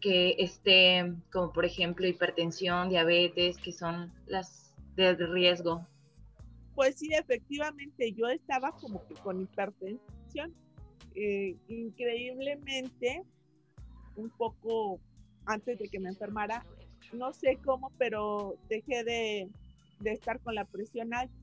que 0.00 0.36
esté, 0.38 1.12
como 1.30 1.52
por 1.52 1.66
ejemplo 1.66 2.06
hipertensión, 2.06 2.88
diabetes, 2.88 3.58
que 3.58 3.72
son 3.72 4.12
las 4.26 4.74
de 4.96 5.14
riesgo. 5.14 5.86
Pues 6.74 6.98
sí, 6.98 7.10
efectivamente, 7.12 8.12
yo 8.12 8.26
estaba 8.28 8.72
como 8.72 9.06
que 9.06 9.14
con 9.14 9.40
hipertensión. 9.40 10.54
Eh, 11.14 11.56
increíblemente, 11.68 13.22
un 14.16 14.30
poco 14.30 15.00
antes 15.46 15.78
de 15.78 15.88
que 15.88 15.98
me 15.98 16.10
enfermara, 16.10 16.64
no 17.12 17.32
sé 17.32 17.58
cómo, 17.64 17.92
pero 17.98 18.56
dejé 18.68 19.04
de, 19.04 19.48
de 20.00 20.12
estar 20.12 20.40
con 20.40 20.54
la 20.54 20.64
presión 20.64 21.14
alta 21.14 21.34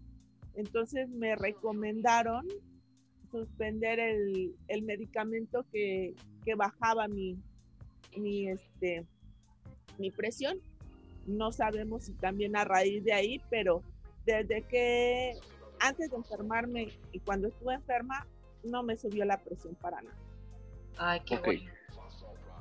entonces 0.55 1.09
me 1.09 1.35
recomendaron 1.35 2.47
suspender 3.31 3.99
el, 3.99 4.83
medicamento 4.83 5.65
que, 5.71 6.13
bajaba 6.55 7.07
mi, 7.07 7.37
mi, 8.17 8.47
este, 8.47 9.05
mi 9.97 10.11
presión. 10.11 10.59
No 11.25 11.51
sabemos 11.51 12.03
si 12.05 12.13
también 12.13 12.55
a 12.55 12.65
raíz 12.65 13.03
de 13.03 13.13
ahí, 13.13 13.41
pero 13.49 13.81
desde 14.25 14.61
que 14.63 15.33
antes 15.79 16.11
de 16.11 16.17
enfermarme 16.17 16.89
y 17.11 17.19
cuando 17.19 17.47
estuve 17.47 17.73
enferma, 17.73 18.27
no 18.63 18.83
me 18.83 18.97
subió 18.97 19.25
la 19.25 19.37
presión 19.37 19.75
para 19.75 20.01
nada. 20.01 20.17
Ay, 20.97 21.21
qué 21.25 21.37
bueno. 21.37 21.71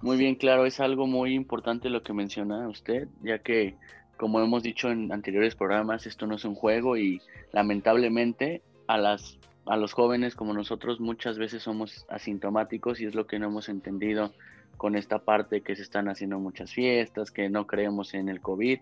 Muy 0.00 0.16
bien, 0.16 0.34
claro, 0.34 0.66
es 0.66 0.80
algo 0.80 1.06
muy 1.06 1.34
importante 1.34 1.88
lo 1.88 2.02
que 2.02 2.12
menciona 2.12 2.68
usted, 2.68 3.06
ya 3.22 3.38
que 3.38 3.76
como 4.16 4.40
hemos 4.40 4.62
dicho 4.62 4.90
en 4.90 5.12
anteriores 5.12 5.54
programas, 5.54 6.06
esto 6.06 6.26
no 6.26 6.36
es 6.36 6.44
un 6.44 6.54
juego 6.54 6.96
y 6.96 7.20
lamentablemente 7.52 8.62
a, 8.86 8.98
las, 8.98 9.38
a 9.66 9.76
los 9.76 9.92
jóvenes 9.92 10.34
como 10.34 10.54
nosotros 10.54 11.00
muchas 11.00 11.38
veces 11.38 11.62
somos 11.62 12.04
asintomáticos 12.08 13.00
y 13.00 13.06
es 13.06 13.14
lo 13.14 13.26
que 13.26 13.38
no 13.38 13.46
hemos 13.46 13.68
entendido 13.68 14.32
con 14.76 14.96
esta 14.96 15.20
parte 15.20 15.60
que 15.60 15.76
se 15.76 15.82
están 15.82 16.08
haciendo 16.08 16.38
muchas 16.38 16.72
fiestas, 16.72 17.30
que 17.30 17.48
no 17.48 17.66
creemos 17.66 18.14
en 18.14 18.28
el 18.28 18.40
COVID, 18.40 18.80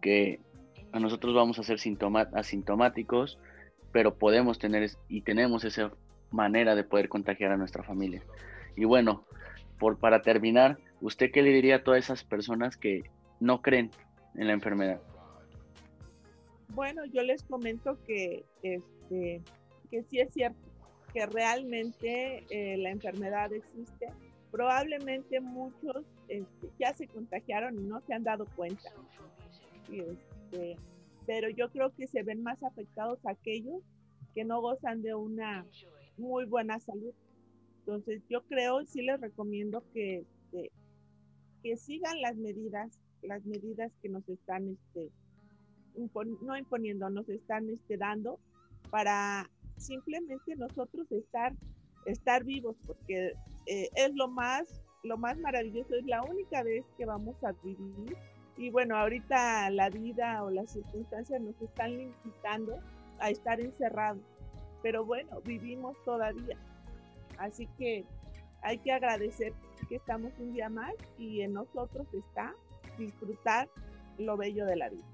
que 0.00 0.40
a 0.92 1.00
nosotros 1.00 1.34
vamos 1.34 1.58
a 1.58 1.62
ser 1.62 1.78
asintomáticos, 2.34 3.38
pero 3.92 4.14
podemos 4.14 4.58
tener 4.58 4.90
y 5.08 5.22
tenemos 5.22 5.64
esa 5.64 5.92
manera 6.32 6.74
de 6.74 6.84
poder 6.84 7.08
contagiar 7.08 7.52
a 7.52 7.56
nuestra 7.56 7.82
familia. 7.82 8.22
Y 8.76 8.84
bueno, 8.84 9.24
por, 9.78 9.98
para 9.98 10.22
terminar, 10.22 10.78
¿usted 11.00 11.30
qué 11.30 11.42
le 11.42 11.50
diría 11.50 11.76
a 11.76 11.84
todas 11.84 12.04
esas 12.04 12.24
personas 12.24 12.76
que 12.76 13.10
no 13.40 13.62
creen 13.62 13.90
en 14.34 14.46
la 14.46 14.52
enfermedad? 14.52 15.00
Bueno, 16.68 17.04
yo 17.04 17.22
les 17.22 17.42
comento 17.42 17.98
que, 18.06 18.44
este, 18.62 19.42
que 19.90 20.02
sí 20.04 20.20
es 20.20 20.32
cierto 20.32 20.72
que 21.12 21.26
realmente 21.26 22.44
eh, 22.48 22.76
la 22.78 22.90
enfermedad 22.90 23.52
existe. 23.52 24.06
Probablemente 24.50 25.40
muchos 25.40 26.04
este, 26.28 26.70
ya 26.78 26.94
se 26.94 27.06
contagiaron 27.06 27.78
y 27.78 27.82
no 27.82 28.00
se 28.00 28.14
han 28.14 28.24
dado 28.24 28.46
cuenta. 28.56 28.90
Este, 29.90 30.76
pero 31.26 31.48
yo 31.50 31.70
creo 31.70 31.94
que 31.94 32.06
se 32.06 32.22
ven 32.22 32.42
más 32.42 32.62
afectados 32.62 33.18
aquellos 33.26 33.82
que 34.34 34.44
no 34.44 34.60
gozan 34.60 35.02
de 35.02 35.14
una 35.14 35.66
muy 36.16 36.44
buena 36.44 36.78
salud. 36.80 37.12
Entonces 37.80 38.22
yo 38.28 38.42
creo, 38.42 38.84
sí 38.86 39.02
les 39.02 39.20
recomiendo 39.20 39.82
que, 39.92 40.18
este, 40.20 40.70
que 41.62 41.76
sigan 41.76 42.20
las 42.20 42.36
medidas, 42.36 42.98
las 43.22 43.44
medidas 43.44 43.92
que 44.00 44.08
nos 44.08 44.28
están, 44.28 44.68
este, 44.68 45.10
no 46.42 46.56
imponiendo, 46.56 47.10
nos 47.10 47.28
están 47.28 47.68
este, 47.68 47.96
dando 47.96 48.38
para 48.90 49.50
simplemente 49.76 50.54
nosotros 50.56 51.10
estar, 51.10 51.54
estar 52.06 52.44
vivos, 52.44 52.76
porque 52.86 53.32
eh, 53.66 53.88
es 53.94 54.14
lo 54.14 54.28
más, 54.28 54.82
lo 55.02 55.16
más 55.16 55.36
maravilloso, 55.38 55.94
es 55.94 56.04
la 56.06 56.22
única 56.22 56.62
vez 56.62 56.84
que 56.96 57.04
vamos 57.04 57.36
a 57.44 57.52
vivir. 57.64 58.16
Y 58.56 58.70
bueno, 58.70 58.96
ahorita 58.96 59.70
la 59.70 59.88
vida 59.90 60.44
o 60.44 60.50
las 60.50 60.72
circunstancias 60.72 61.40
nos 61.40 61.60
están 61.60 61.96
limitando 61.96 62.78
a 63.18 63.30
estar 63.30 63.60
encerrados, 63.60 64.22
pero 64.82 65.04
bueno, 65.04 65.40
vivimos 65.44 65.96
todavía. 66.04 66.56
Así 67.38 67.68
que 67.78 68.04
hay 68.62 68.78
que 68.78 68.92
agradecer 68.92 69.52
que 69.88 69.96
estamos 69.96 70.32
un 70.38 70.52
día 70.52 70.68
más 70.68 70.94
y 71.18 71.42
en 71.42 71.54
nosotros 71.54 72.06
está 72.12 72.54
disfrutar 72.98 73.68
lo 74.18 74.36
bello 74.36 74.66
de 74.66 74.76
la 74.76 74.88
vida. 74.88 75.04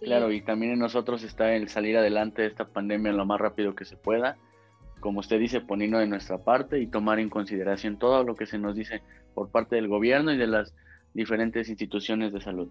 Claro, 0.00 0.32
y 0.32 0.42
también 0.42 0.72
en 0.72 0.78
nosotros 0.80 1.22
está 1.22 1.54
el 1.54 1.68
salir 1.68 1.96
adelante 1.96 2.42
de 2.42 2.48
esta 2.48 2.66
pandemia 2.66 3.12
lo 3.12 3.24
más 3.24 3.40
rápido 3.40 3.74
que 3.74 3.84
se 3.84 3.96
pueda, 3.96 4.36
como 5.00 5.20
usted 5.20 5.38
dice, 5.38 5.60
poniendo 5.60 5.98
de 5.98 6.06
nuestra 6.06 6.38
parte 6.38 6.78
y 6.80 6.86
tomar 6.86 7.18
en 7.18 7.30
consideración 7.30 7.98
todo 7.98 8.22
lo 8.24 8.34
que 8.34 8.46
se 8.46 8.58
nos 8.58 8.74
dice 8.74 9.02
por 9.34 9.50
parte 9.50 9.76
del 9.76 9.88
gobierno 9.88 10.32
y 10.32 10.36
de 10.36 10.46
las 10.46 10.74
diferentes 11.14 11.68
instituciones 11.68 12.32
de 12.32 12.40
salud. 12.40 12.68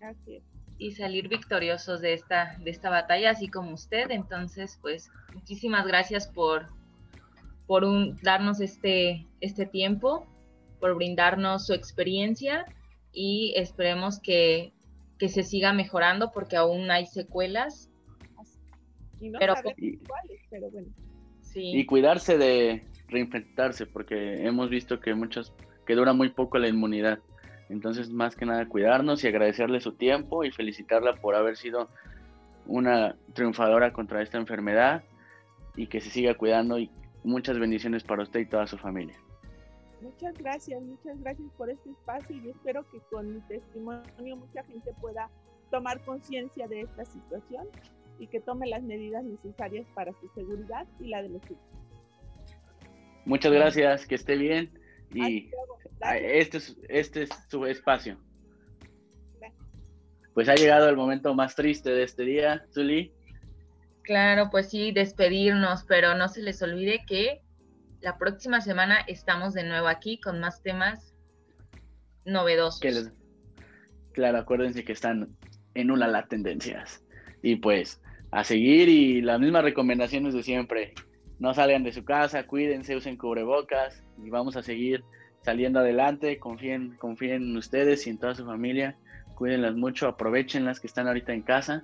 Así 0.00 0.36
es. 0.36 0.51
Y 0.82 0.92
salir 0.92 1.28
victoriosos 1.28 2.00
de 2.00 2.12
esta, 2.12 2.56
de 2.58 2.70
esta 2.70 2.90
batalla, 2.90 3.30
así 3.30 3.48
como 3.48 3.72
usted. 3.72 4.10
Entonces, 4.10 4.78
pues, 4.82 5.10
muchísimas 5.32 5.86
gracias 5.86 6.26
por, 6.26 6.68
por 7.66 7.84
un, 7.84 8.18
darnos 8.22 8.60
este, 8.60 9.26
este 9.40 9.64
tiempo, 9.64 10.26
por 10.80 10.96
brindarnos 10.96 11.66
su 11.66 11.74
experiencia 11.74 12.66
y 13.12 13.54
esperemos 13.56 14.18
que, 14.18 14.72
se 15.20 15.44
siga 15.44 15.72
mejorando 15.72 16.32
porque 16.32 16.56
aún 16.56 16.90
hay 16.90 17.06
secuelas. 17.06 17.88
Y 19.20 19.30
pero, 19.30 19.54
bueno. 20.72 20.90
Y 21.54 21.86
cuidarse 21.86 22.38
de 22.38 22.84
reinfectarse 23.06 23.86
porque 23.86 24.44
hemos 24.44 24.68
visto 24.68 24.98
que 24.98 25.14
muchas 25.14 25.52
que 25.86 25.94
dura 25.94 26.12
muy 26.12 26.30
poco 26.30 26.58
la 26.58 26.66
inmunidad. 26.66 27.20
Entonces, 27.72 28.10
más 28.10 28.36
que 28.36 28.44
nada, 28.44 28.68
cuidarnos 28.68 29.24
y 29.24 29.28
agradecerle 29.28 29.80
su 29.80 29.92
tiempo 29.92 30.44
y 30.44 30.50
felicitarla 30.50 31.14
por 31.14 31.34
haber 31.34 31.56
sido 31.56 31.88
una 32.66 33.16
triunfadora 33.32 33.94
contra 33.94 34.22
esta 34.22 34.36
enfermedad 34.36 35.02
y 35.74 35.86
que 35.86 36.02
se 36.02 36.10
siga 36.10 36.34
cuidando 36.34 36.78
y 36.78 36.90
muchas 37.24 37.58
bendiciones 37.58 38.04
para 38.04 38.24
usted 38.24 38.40
y 38.40 38.46
toda 38.46 38.66
su 38.66 38.76
familia. 38.76 39.16
Muchas 40.02 40.36
gracias, 40.36 40.82
muchas 40.82 41.18
gracias 41.20 41.48
por 41.56 41.70
este 41.70 41.90
espacio 41.90 42.36
y 42.36 42.50
espero 42.50 42.84
que 42.90 42.98
con 43.10 43.34
mi 43.34 43.40
testimonio 43.42 44.36
mucha 44.36 44.62
gente 44.64 44.92
pueda 45.00 45.30
tomar 45.70 46.04
conciencia 46.04 46.68
de 46.68 46.82
esta 46.82 47.06
situación 47.06 47.66
y 48.18 48.26
que 48.26 48.40
tome 48.40 48.66
las 48.66 48.82
medidas 48.82 49.24
necesarias 49.24 49.86
para 49.94 50.12
su 50.20 50.28
seguridad 50.34 50.86
y 51.00 51.08
la 51.08 51.22
de 51.22 51.30
los 51.30 51.42
suyos. 51.42 51.62
Muchas 53.24 53.50
gracias, 53.50 54.06
que 54.06 54.16
esté 54.16 54.36
bien. 54.36 54.81
Y 55.14 55.50
este 56.20 56.58
es, 56.58 56.76
este 56.88 57.22
es 57.24 57.30
su 57.48 57.66
espacio. 57.66 58.18
Pues 60.34 60.48
ha 60.48 60.54
llegado 60.54 60.88
el 60.88 60.96
momento 60.96 61.34
más 61.34 61.54
triste 61.54 61.90
de 61.90 62.04
este 62.04 62.22
día, 62.24 62.64
Zuli. 62.72 63.12
Claro, 64.02 64.48
pues 64.50 64.70
sí, 64.70 64.90
despedirnos, 64.92 65.84
pero 65.84 66.14
no 66.14 66.28
se 66.28 66.42
les 66.42 66.62
olvide 66.62 67.04
que 67.06 67.42
la 68.00 68.18
próxima 68.18 68.60
semana 68.60 68.98
estamos 69.06 69.54
de 69.54 69.64
nuevo 69.64 69.86
aquí 69.88 70.18
con 70.18 70.40
más 70.40 70.62
temas 70.62 71.14
novedosos. 72.24 72.80
Que 72.80 72.90
les- 72.90 73.12
Claro, 74.12 74.38
acuérdense 74.38 74.84
que 74.84 74.92
están 74.92 75.36
en 75.74 75.90
una 75.90 76.06
la 76.08 76.26
tendencias. 76.26 77.04
Y 77.42 77.56
pues 77.56 78.00
a 78.30 78.44
seguir 78.44 78.88
y 78.88 79.20
las 79.22 79.38
mismas 79.40 79.64
recomendaciones 79.64 80.34
de 80.34 80.42
siempre. 80.42 80.94
No 81.42 81.52
salgan 81.54 81.82
de 81.82 81.92
su 81.92 82.04
casa, 82.04 82.46
cuídense, 82.46 82.94
usen 82.94 83.16
cubrebocas 83.16 84.00
y 84.24 84.30
vamos 84.30 84.54
a 84.54 84.62
seguir 84.62 85.02
saliendo 85.42 85.80
adelante. 85.80 86.38
Confíen, 86.38 86.94
confíen 87.00 87.42
en 87.42 87.56
ustedes 87.56 88.06
y 88.06 88.10
en 88.10 88.18
toda 88.18 88.36
su 88.36 88.46
familia. 88.46 88.94
Cuídenlas 89.34 89.74
mucho, 89.74 90.06
aprovechenlas 90.06 90.78
que 90.78 90.86
están 90.86 91.08
ahorita 91.08 91.32
en 91.32 91.42
casa. 91.42 91.82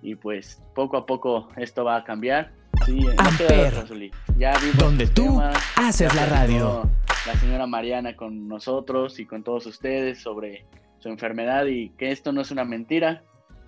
Y 0.00 0.14
pues 0.14 0.62
poco 0.74 0.96
a 0.96 1.04
poco 1.04 1.50
esto 1.58 1.84
va 1.84 1.96
a 1.96 2.04
cambiar. 2.04 2.52
Sí, 2.86 2.98
no 2.98 3.10
Amper. 3.18 3.74
otra, 3.74 3.86
Zuli. 3.86 4.10
Ya 4.38 4.56
vimos 4.58 4.78
Donde 4.78 5.06
tú 5.08 5.24
temas, 5.24 5.62
haces 5.76 6.14
la 6.14 6.24
radio. 6.24 6.88
La 7.26 7.34
señora 7.34 7.66
Mariana 7.66 8.16
con 8.16 8.48
nosotros 8.48 9.20
y 9.20 9.26
con 9.26 9.44
todos 9.44 9.66
ustedes 9.66 10.22
sobre 10.22 10.64
su 11.00 11.10
enfermedad 11.10 11.66
y 11.66 11.90
que 11.90 12.10
esto 12.10 12.32
no 12.32 12.40
es 12.40 12.50
una 12.50 12.64
mentira, 12.64 13.22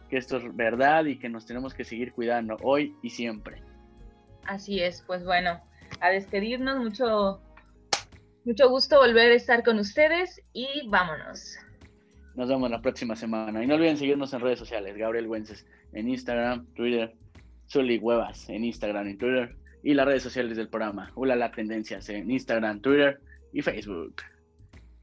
que 0.09 0.17
esto 0.17 0.39
es 0.39 0.57
verdad 0.57 1.05
y 1.05 1.19
que 1.19 1.29
nos 1.29 1.45
tenemos 1.45 1.75
que 1.75 1.85
seguir 1.85 2.15
cuidando 2.15 2.57
hoy 2.63 2.97
y 3.03 3.11
siempre. 3.11 3.66
Así 4.47 4.81
es, 4.81 5.03
pues 5.07 5.25
bueno, 5.25 5.61
a 6.01 6.11
despedirnos, 6.11 6.79
mucho, 6.79 7.41
mucho 8.45 8.69
gusto 8.69 8.99
volver 8.99 9.33
a 9.33 9.35
estar 9.35 9.63
con 9.65 9.79
ustedes 9.79 10.41
y 10.53 10.89
vámonos. 10.89 11.59
Nos 12.37 12.49
vemos 12.49 12.71
la 12.71 12.83
próxima 12.83 13.17
semana. 13.17 13.65
Y 13.65 13.67
no 13.67 13.77
olviden 13.77 13.97
seguirnos 13.97 14.33
en 14.35 14.41
redes 14.41 14.59
sociales. 14.59 14.97
Gabriel 14.97 15.27
Güences 15.27 15.67
en 15.93 16.09
Instagram, 16.09 16.67
Twitter, 16.75 17.15
Zuli 17.69 17.99
Huevas 17.99 18.49
en 18.51 18.65
Instagram 18.65 19.09
y 19.09 19.17
Twitter. 19.17 19.57
Y 19.83 19.95
las 19.95 20.07
redes 20.07 20.23
sociales 20.23 20.57
del 20.57 20.69
programa. 20.69 21.13
Ulala 21.15 21.51
Tendencias 21.51 22.09
en 22.11 22.31
Instagram, 22.31 22.83
Twitter 22.83 23.21
y 23.53 23.63
Facebook. 23.63 24.17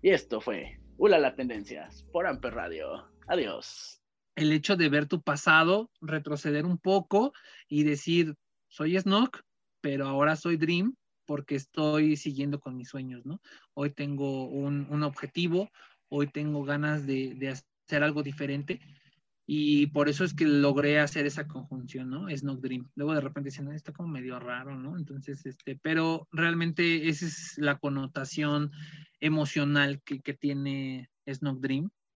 Y 0.01 0.11
esto 0.11 0.41
fue 0.41 0.79
Ulala 0.97 1.33
Tendencias 1.35 2.03
por 2.11 2.27
Amper 2.27 2.53
Radio. 2.53 3.07
Adiós. 3.27 3.99
el 4.35 4.51
hecho 4.51 4.75
de 4.75 4.89
ver 4.89 5.07
tu 5.07 5.21
pasado, 5.21 5.89
retroceder 6.01 6.65
un 6.65 6.77
poco 6.77 7.33
y 7.67 7.83
decir, 7.83 8.35
soy 8.73 8.99
Snock, 8.99 9.41
pero 9.81 10.07
ahora 10.07 10.35
soy 10.35 10.57
Dream 10.57 10.95
porque 11.27 11.55
estoy 11.55 12.17
siguiendo 12.17 12.59
con 12.59 12.75
mis 12.75 12.89
sueños, 12.89 13.23
¿no? 13.23 13.39
Hoy 13.75 13.91
tengo 13.91 14.47
un, 14.47 14.87
un 14.89 15.03
objetivo, 15.03 15.69
hoy 16.09 16.27
tengo 16.27 16.63
ganas 16.63 17.05
de, 17.05 17.35
de 17.35 17.49
hacer 17.49 18.03
algo 18.03 18.23
diferente 18.23 18.79
y 19.45 19.87
por 19.87 20.09
eso 20.09 20.23
es 20.23 20.33
que 20.33 20.45
logré 20.45 20.99
hacer 20.99 21.27
esa 21.27 21.47
conjunción, 21.47 22.09
¿no? 22.09 22.27
Snock 22.35 22.61
Dream. 22.61 22.89
Luego 22.95 23.13
de 23.13 23.21
repente 23.21 23.49
dicen, 23.49 23.67
"Ah, 23.67 23.75
está 23.75 23.93
como 23.93 24.09
medio 24.09 24.39
raro, 24.39 24.75
¿no? 24.75 24.97
Entonces, 24.97 25.45
este, 25.45 25.77
pero 25.79 26.27
realmente 26.31 27.07
esa 27.09 27.27
es 27.27 27.57
la 27.59 27.77
connotación 27.77 28.71
emocional 29.19 30.01
que, 30.03 30.19
que 30.21 30.33
tiene 30.33 31.11
Snock 31.27 31.59
Dream 31.59 31.91